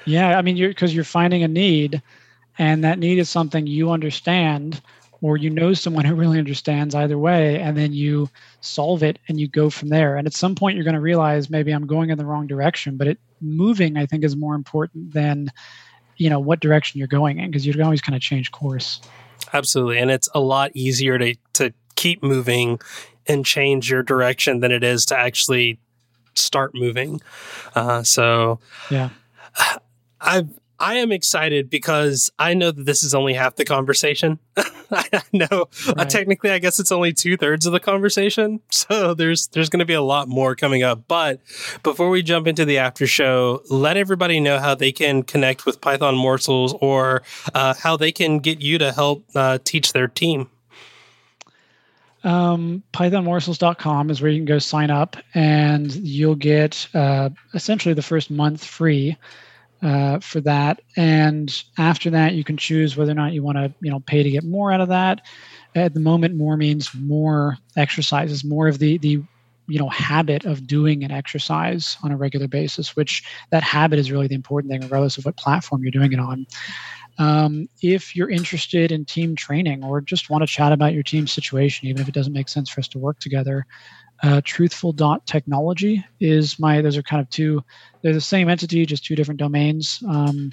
Yeah, 0.06 0.38
I 0.38 0.42
mean, 0.42 0.58
you're 0.58 0.70
because 0.70 0.96
you're 0.96 1.04
finding 1.04 1.44
a 1.44 1.48
need, 1.48 2.02
and 2.58 2.84
that 2.84 3.00
need 3.00 3.20
is 3.20 3.30
something 3.30 3.68
you 3.68 3.92
understand, 3.92 4.82
or 5.22 5.36
you 5.36 5.50
know 5.50 5.74
someone 5.74 6.06
who 6.06 6.16
really 6.16 6.40
understands. 6.40 6.96
Either 6.96 7.18
way, 7.18 7.60
and 7.60 7.78
then 7.78 7.94
you 7.94 8.30
solve 8.62 9.04
it 9.04 9.20
and 9.28 9.40
you 9.40 9.48
go 9.48 9.70
from 9.70 9.90
there. 9.90 10.16
And 10.16 10.26
at 10.26 10.34
some 10.34 10.56
point, 10.56 10.76
you're 10.76 10.86
going 10.86 10.96
to 10.96 11.02
realize 11.02 11.50
maybe 11.50 11.72
I'm 11.72 11.88
going 11.88 12.10
in 12.10 12.18
the 12.18 12.26
wrong 12.26 12.48
direction, 12.48 12.96
but 12.98 13.08
it 13.08 13.20
moving, 13.42 13.98
I 13.98 14.06
think, 14.06 14.24
is 14.24 14.36
more 14.36 14.56
important 14.56 15.14
than 15.14 15.52
you 16.18 16.30
know 16.30 16.40
what 16.40 16.60
direction 16.60 17.00
you're 17.00 17.08
going 17.08 17.40
in 17.40 17.50
because 17.50 17.66
you 17.66 17.74
can 17.74 17.82
always 17.82 18.02
kind 18.02 18.16
of 18.16 18.22
change 18.22 18.52
course. 18.52 19.02
Absolutely, 19.54 20.00
and 20.00 20.12
it's 20.12 20.30
a 20.34 20.40
lot 20.40 20.72
easier 20.74 21.18
to 21.18 21.36
to 21.54 21.74
keep 21.96 22.22
moving 22.22 22.80
and 23.28 23.46
change 23.46 23.90
your 23.90 24.04
direction 24.04 24.60
than 24.60 24.72
it 24.72 24.84
is 24.84 25.06
to 25.08 25.18
actually 25.18 25.80
start 26.36 26.72
moving. 26.74 27.22
Uh, 27.76 28.04
so 28.04 28.60
yeah. 28.90 29.10
I 30.20 30.48
I 30.80 30.96
am 30.96 31.12
excited 31.12 31.70
because 31.70 32.32
I 32.38 32.54
know 32.54 32.72
that 32.72 32.86
this 32.86 33.04
is 33.04 33.16
only 33.16 33.34
half 33.34 33.56
the 33.56 33.66
conversation. 33.66 34.40
I 34.92 35.22
know 35.34 35.48
uh, 35.52 35.66
right. 35.88 36.00
uh, 36.00 36.06
technically, 36.06 36.52
I 36.52 36.60
guess 36.60 36.80
it's 36.80 36.92
only 36.92 37.14
two 37.14 37.36
thirds 37.36 37.66
of 37.66 37.74
the 37.74 37.80
conversation. 37.80 38.62
So 38.78 39.14
there's 39.14 39.48
there's 39.48 39.70
going 39.70 39.80
to 39.80 39.86
be 39.86 39.94
a 39.94 40.02
lot 40.02 40.30
more 40.30 40.56
coming 40.56 40.82
up. 40.82 41.10
But 41.10 41.42
before 41.84 42.10
we 42.10 42.24
jump 42.24 42.48
into 42.48 42.64
the 42.64 42.78
after 42.78 43.06
show, 43.06 43.62
let 43.70 43.98
everybody 43.98 44.40
know 44.40 44.60
how 44.60 44.76
they 44.76 44.94
can 44.94 45.24
connect 45.24 45.66
with 45.66 45.82
Python 45.82 46.16
Morsels 46.16 46.74
or 46.80 47.24
uh, 47.54 47.74
how 47.74 47.98
they 47.98 48.14
can 48.14 48.40
get 48.40 48.62
you 48.62 48.78
to 48.78 48.94
help 48.94 49.26
uh, 49.36 49.58
teach 49.64 49.92
their 49.92 50.08
team. 50.08 50.50
Um, 52.24 52.84
pythonmorsels.com 52.94 54.10
is 54.10 54.22
where 54.22 54.32
you 54.32 54.40
can 54.40 54.46
go 54.46 54.60
sign 54.60 54.90
up, 54.90 55.18
and 55.34 55.94
you'll 55.94 56.36
get 56.36 56.88
uh, 56.94 57.30
essentially 57.54 57.94
the 57.94 58.02
first 58.02 58.32
month 58.32 58.64
free 58.64 59.18
uh, 59.82 60.20
for 60.20 60.42
that. 60.42 60.82
And 60.96 61.54
after 61.78 62.10
that, 62.10 62.34
you 62.34 62.44
can 62.44 62.58
choose 62.58 62.98
whether 62.98 63.12
or 63.12 63.16
not 63.16 63.34
you 63.34 63.44
want 63.44 63.58
to, 63.58 63.74
you 63.82 63.92
know, 63.92 64.00
pay 64.02 64.24
to 64.24 64.32
get 64.32 64.44
more 64.44 64.72
out 64.72 64.82
of 64.82 64.90
that. 64.90 65.22
At 65.76 65.94
the 65.94 66.00
moment, 66.00 66.36
more 66.36 66.58
means 66.58 66.94
more 66.96 67.58
exercises, 67.76 68.44
more 68.44 68.68
of 68.68 68.80
the 68.80 68.98
the 68.98 69.22
you 69.70 69.78
know 69.78 69.90
habit 69.90 70.46
of 70.46 70.66
doing 70.66 71.04
an 71.04 71.12
exercise 71.12 71.98
on 72.04 72.12
a 72.12 72.18
regular 72.18 72.48
basis. 72.48 72.96
Which 72.96 73.24
that 73.52 73.64
habit 73.64 74.00
is 74.00 74.12
really 74.12 74.28
the 74.28 74.36
important 74.36 74.72
thing, 74.72 74.82
regardless 74.82 75.18
of 75.18 75.26
what 75.26 75.38
platform 75.38 75.84
you're 75.84 75.92
doing 75.92 76.14
it 76.14 76.20
on. 76.20 76.48
Um, 77.20 77.68
if 77.82 78.16
you're 78.16 78.30
interested 78.30 78.92
in 78.92 79.04
team 79.04 79.36
training 79.36 79.84
or 79.84 80.02
just 80.02 80.30
want 80.30 80.44
to 80.44 80.48
chat 80.48 80.72
about 80.72 80.94
your 80.94 81.02
team 81.02 81.26
situation, 81.26 81.88
even 81.88 82.02
if 82.02 82.08
it 82.08 82.14
doesn't 82.14 82.34
make 82.34 82.48
sense 82.48 82.70
for 82.70 82.80
us 82.80 82.88
to 82.90 83.00
work 83.00 83.20
together, 83.20 83.66
uh, 84.24 84.42
truthful.technology 84.44 86.04
is 86.20 86.60
my, 86.60 86.82
those 86.82 86.98
are 86.98 87.04
kind 87.04 87.22
of 87.22 87.30
two, 87.30 87.64
they're 88.02 88.14
the 88.14 88.22
same 88.22 88.50
entity, 88.50 88.86
just 88.86 89.06
two 89.06 89.16
different 89.16 89.40
domains. 89.40 90.04
Um, 90.08 90.52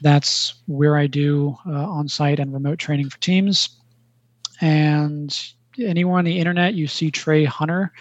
that's 0.00 0.54
where 0.66 0.96
I 0.96 1.06
do 1.06 1.56
uh, 1.66 1.88
on 1.88 2.08
site 2.08 2.40
and 2.40 2.52
remote 2.52 2.78
training 2.78 3.10
for 3.10 3.18
teams. 3.20 3.80
And 4.60 5.36
anywhere 5.78 6.18
on 6.18 6.24
the 6.24 6.38
internet, 6.38 6.74
you 6.74 6.86
see 6.86 7.10
Trey 7.10 7.44
Hunner. 7.44 7.92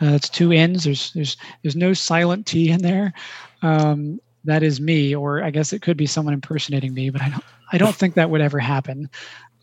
Uh, 0.00 0.18
two 0.18 0.50
N's. 0.50 0.84
There's 0.84 1.12
there's 1.12 1.36
there's 1.62 1.76
no 1.76 1.92
silent 1.92 2.46
T 2.46 2.70
in 2.70 2.80
there. 2.80 3.12
Um, 3.60 4.18
that 4.44 4.62
is 4.62 4.80
me, 4.80 5.14
or 5.14 5.42
I 5.42 5.50
guess 5.50 5.74
it 5.74 5.82
could 5.82 5.98
be 5.98 6.06
someone 6.06 6.32
impersonating 6.32 6.94
me, 6.94 7.10
but 7.10 7.20
I 7.20 7.28
don't 7.28 7.44
I 7.72 7.78
don't 7.78 7.94
think 7.94 8.14
that 8.14 8.30
would 8.30 8.40
ever 8.40 8.58
happen 8.58 9.10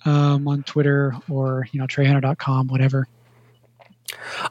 um, 0.06 0.48
on 0.48 0.62
Twitter 0.64 1.16
or 1.28 1.68
you 1.72 1.80
know 1.80 1.88
TreyHunner.com, 1.88 2.68
whatever. 2.68 3.08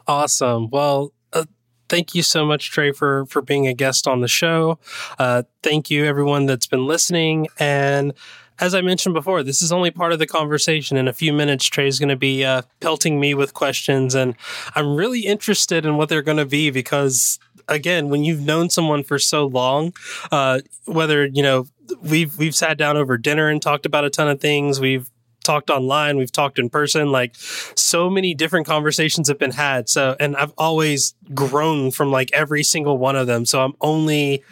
Awesome. 0.07 0.69
Well, 0.69 1.13
uh, 1.33 1.45
thank 1.89 2.15
you 2.15 2.23
so 2.23 2.45
much, 2.45 2.71
Trey, 2.71 2.91
for 2.91 3.25
for 3.25 3.41
being 3.41 3.67
a 3.67 3.73
guest 3.73 4.07
on 4.07 4.21
the 4.21 4.27
show. 4.27 4.79
Uh, 5.17 5.43
thank 5.63 5.89
you, 5.89 6.05
everyone 6.05 6.45
that's 6.45 6.67
been 6.67 6.85
listening. 6.85 7.47
And 7.59 8.13
as 8.59 8.73
I 8.73 8.81
mentioned 8.81 9.13
before, 9.13 9.43
this 9.43 9.61
is 9.61 9.71
only 9.71 9.91
part 9.91 10.13
of 10.13 10.19
the 10.19 10.27
conversation. 10.27 10.97
In 10.97 11.07
a 11.07 11.13
few 11.13 11.31
minutes, 11.31 11.65
Trey's 11.65 11.99
going 11.99 12.09
to 12.09 12.15
be 12.15 12.43
uh, 12.43 12.63
pelting 12.79 13.19
me 13.19 13.33
with 13.33 13.53
questions, 13.53 14.15
and 14.15 14.35
I'm 14.75 14.95
really 14.95 15.21
interested 15.21 15.85
in 15.85 15.97
what 15.97 16.09
they're 16.09 16.21
going 16.23 16.37
to 16.37 16.45
be 16.45 16.71
because, 16.71 17.39
again, 17.67 18.09
when 18.09 18.23
you've 18.23 18.41
known 18.41 18.69
someone 18.69 19.03
for 19.03 19.19
so 19.19 19.45
long, 19.45 19.93
uh, 20.31 20.61
whether 20.85 21.25
you 21.25 21.43
know 21.43 21.67
we've 22.01 22.37
we've 22.37 22.55
sat 22.55 22.77
down 22.77 22.97
over 22.97 23.17
dinner 23.17 23.49
and 23.49 23.61
talked 23.61 23.85
about 23.85 24.05
a 24.05 24.09
ton 24.09 24.27
of 24.27 24.41
things, 24.41 24.79
we've 24.79 25.09
talked 25.47 25.69
online, 25.69 26.17
we've 26.17 26.31
talked 26.31 26.59
in 26.59 26.69
person. 26.69 27.11
Like 27.11 27.33
so 27.35 28.09
many 28.09 28.35
different 28.35 28.67
conversations 28.67 29.27
have 29.29 29.39
been 29.39 29.51
had. 29.51 29.89
So, 29.89 30.15
and 30.19 30.35
I've 30.35 30.53
always 30.57 31.15
grown 31.33 31.91
from 31.91 32.11
like 32.11 32.31
every 32.33 32.63
single 32.63 32.97
one 32.97 33.15
of 33.15 33.25
them. 33.25 33.45
So 33.45 33.63
I'm 33.63 33.73
only 33.81 34.43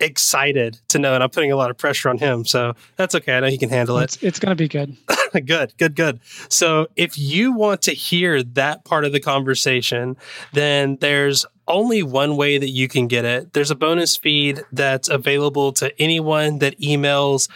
excited 0.00 0.80
to 0.88 0.98
know, 0.98 1.14
and 1.14 1.22
I'm 1.22 1.30
putting 1.30 1.52
a 1.52 1.56
lot 1.56 1.70
of 1.70 1.76
pressure 1.76 2.08
on 2.08 2.18
him. 2.18 2.44
So 2.44 2.74
that's 2.96 3.14
okay. 3.14 3.36
I 3.36 3.40
know 3.40 3.48
he 3.48 3.58
can 3.58 3.68
handle 3.68 3.98
it. 3.98 4.04
It's, 4.04 4.22
it's 4.22 4.38
going 4.38 4.50
to 4.50 4.56
be 4.56 4.68
good. 4.68 4.96
good, 5.46 5.72
good, 5.78 5.94
good. 5.94 6.20
So 6.48 6.88
if 6.96 7.18
you 7.18 7.52
want 7.52 7.82
to 7.82 7.92
hear 7.92 8.42
that 8.42 8.84
part 8.84 9.04
of 9.04 9.12
the 9.12 9.20
conversation, 9.20 10.16
then 10.52 10.96
there's 11.00 11.46
only 11.68 12.02
one 12.02 12.36
way 12.36 12.58
that 12.58 12.70
you 12.70 12.88
can 12.88 13.06
get 13.06 13.24
it. 13.24 13.52
There's 13.52 13.70
a 13.70 13.76
bonus 13.76 14.16
feed 14.16 14.62
that's 14.72 15.08
available 15.08 15.72
to 15.74 15.98
anyone 16.00 16.58
that 16.58 16.78
emails 16.80 17.48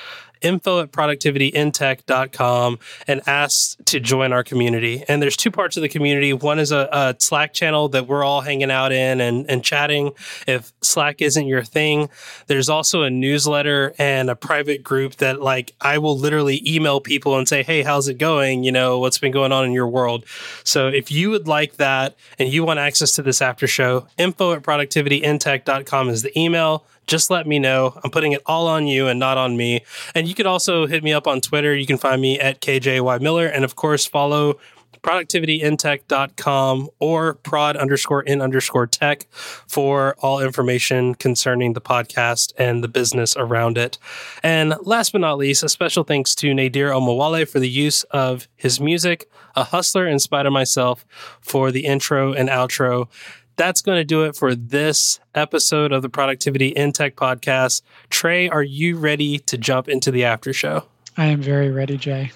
info 0.45 0.81
at 0.81 0.93
productivityintech.com 0.93 2.79
and 3.09 3.21
ask 3.27 3.83
to 3.87 3.99
join 3.99 4.33
our 4.33 4.45
community. 4.45 5.05
And 5.09 5.23
there's 5.23 5.37
two 5.37 5.51
parts 5.51 5.77
of 5.77 5.83
the 5.83 5.89
community. 5.89 6.33
One 6.33 6.59
is 6.59 6.71
a, 6.71 6.89
a, 6.93 7.17
Slack 7.19 7.55
channel 7.55 7.89
that 7.91 8.07
we're 8.07 8.23
all 8.23 8.43
hanging 8.43 8.71
out 8.71 8.93
in 8.93 9.21
and, 9.21 9.49
and 9.49 9.65
chatting. 9.65 10.13
If 10.47 10.73
Slack 10.83 11.23
isn't 11.23 11.47
your 11.47 11.63
thing, 11.63 12.11
there's 12.49 12.69
also 12.69 13.03
a 13.03 13.11
newsletter 13.11 13.95
and 13.99 14.29
a 14.29 14.37
private 14.37 14.83
group 14.83 15.17
that 15.17 15.41
like 15.41 15.73
I 15.81 15.99
will 15.99 16.19
literally 16.19 16.63
email 16.67 17.01
people 17.01 17.39
and 17.39 17.49
say, 17.49 17.63
Hey, 17.63 17.83
how's 17.83 18.09
it 18.09 18.19
going? 18.19 18.65
You 18.65 18.73
know, 18.73 18.99
what's 18.99 19.19
been 19.19 19.33
going 19.33 19.53
on 19.53 19.65
in 19.65 19.73
your 19.73 19.89
world? 19.89 20.25
So 20.65 20.89
if 20.89 21.11
you 21.11 21.31
would 21.31 21.49
like 21.49 21.77
that 21.77 22.17
and 22.39 22.53
you 22.53 22.65
want 22.65 22.79
access 22.79 23.13
to 23.13 23.23
this 23.23 23.41
after 23.41 23.67
show, 23.67 24.07
info 24.19 24.53
at 24.53 24.63
productivityintech.com 24.63 26.11
is 26.11 26.23
the 26.23 26.39
email 26.39 26.85
just 27.07 27.31
let 27.31 27.47
me 27.47 27.59
know. 27.59 27.99
I'm 28.03 28.11
putting 28.11 28.33
it 28.33 28.43
all 28.47 28.67
on 28.69 28.87
you 28.87 29.09
and 29.09 29.19
not 29.19 29.39
on 29.39 29.57
me. 29.57 29.85
And 30.15 30.29
you 30.29 30.35
could 30.35 30.47
also 30.47 30.87
hit 30.87 31.03
me 31.03 31.13
up 31.13 31.27
on 31.27 31.41
Twitter. 31.41 31.75
You 31.75 31.87
can 31.87 31.99
find 31.99 32.21
me 32.21 32.39
at 32.39 32.61
kjaymiller. 32.61 33.51
And 33.53 33.65
of 33.65 33.77
course, 33.77 34.07
follow 34.07 34.59
productivityintech.com 35.05 36.89
or 36.99 37.35
prod 37.35 37.77
underscore 37.77 38.23
in 38.23 38.41
underscore 38.41 38.87
tech 38.87 39.27
for 39.31 40.17
all 40.21 40.41
information 40.41 41.15
concerning 41.15 41.75
the 41.75 41.81
podcast 41.81 42.53
and 42.59 42.83
the 42.83 42.89
business 42.89 43.37
around 43.37 43.77
it. 43.79 43.99
And 44.43 44.75
last 44.81 45.13
but 45.13 45.21
not 45.21 45.39
least, 45.39 45.63
a 45.63 45.69
special 45.69 46.05
thanks 46.05 46.35
to 46.37 46.53
Nadir 46.55 46.91
Omawale 46.91 47.47
for 47.47 47.61
the 47.61 47.69
use 47.69 48.03
of 48.05 48.49
his 48.57 48.81
music, 48.81 49.29
a 49.55 49.65
hustler 49.65 50.07
in 50.07 50.19
spite 50.19 50.47
of 50.47 50.53
myself 50.53 51.05
for 51.41 51.71
the 51.71 51.85
intro 51.85 52.33
and 52.33 52.49
outro 52.49 53.09
that's 53.57 53.83
going 53.83 53.99
to 53.99 54.05
do 54.05 54.25
it 54.25 54.37
for 54.37 54.55
this 54.55 55.21
episode 55.35 55.93
of 55.93 56.03
the 56.03 56.09
Productivity 56.09 56.69
in 56.69 56.93
Tech 56.93 57.17
podcast. 57.17 57.83
Trey, 58.11 58.49
are 58.49 58.63
you 58.63 58.97
ready 58.97 59.39
to 59.41 59.59
jump 59.59 59.89
into 59.89 60.11
the 60.11 60.25
after 60.25 60.53
show? 60.53 60.87
I 61.17 61.27
am 61.27 61.41
very 61.41 61.71
ready, 61.71 61.97
Jay. 61.97 62.33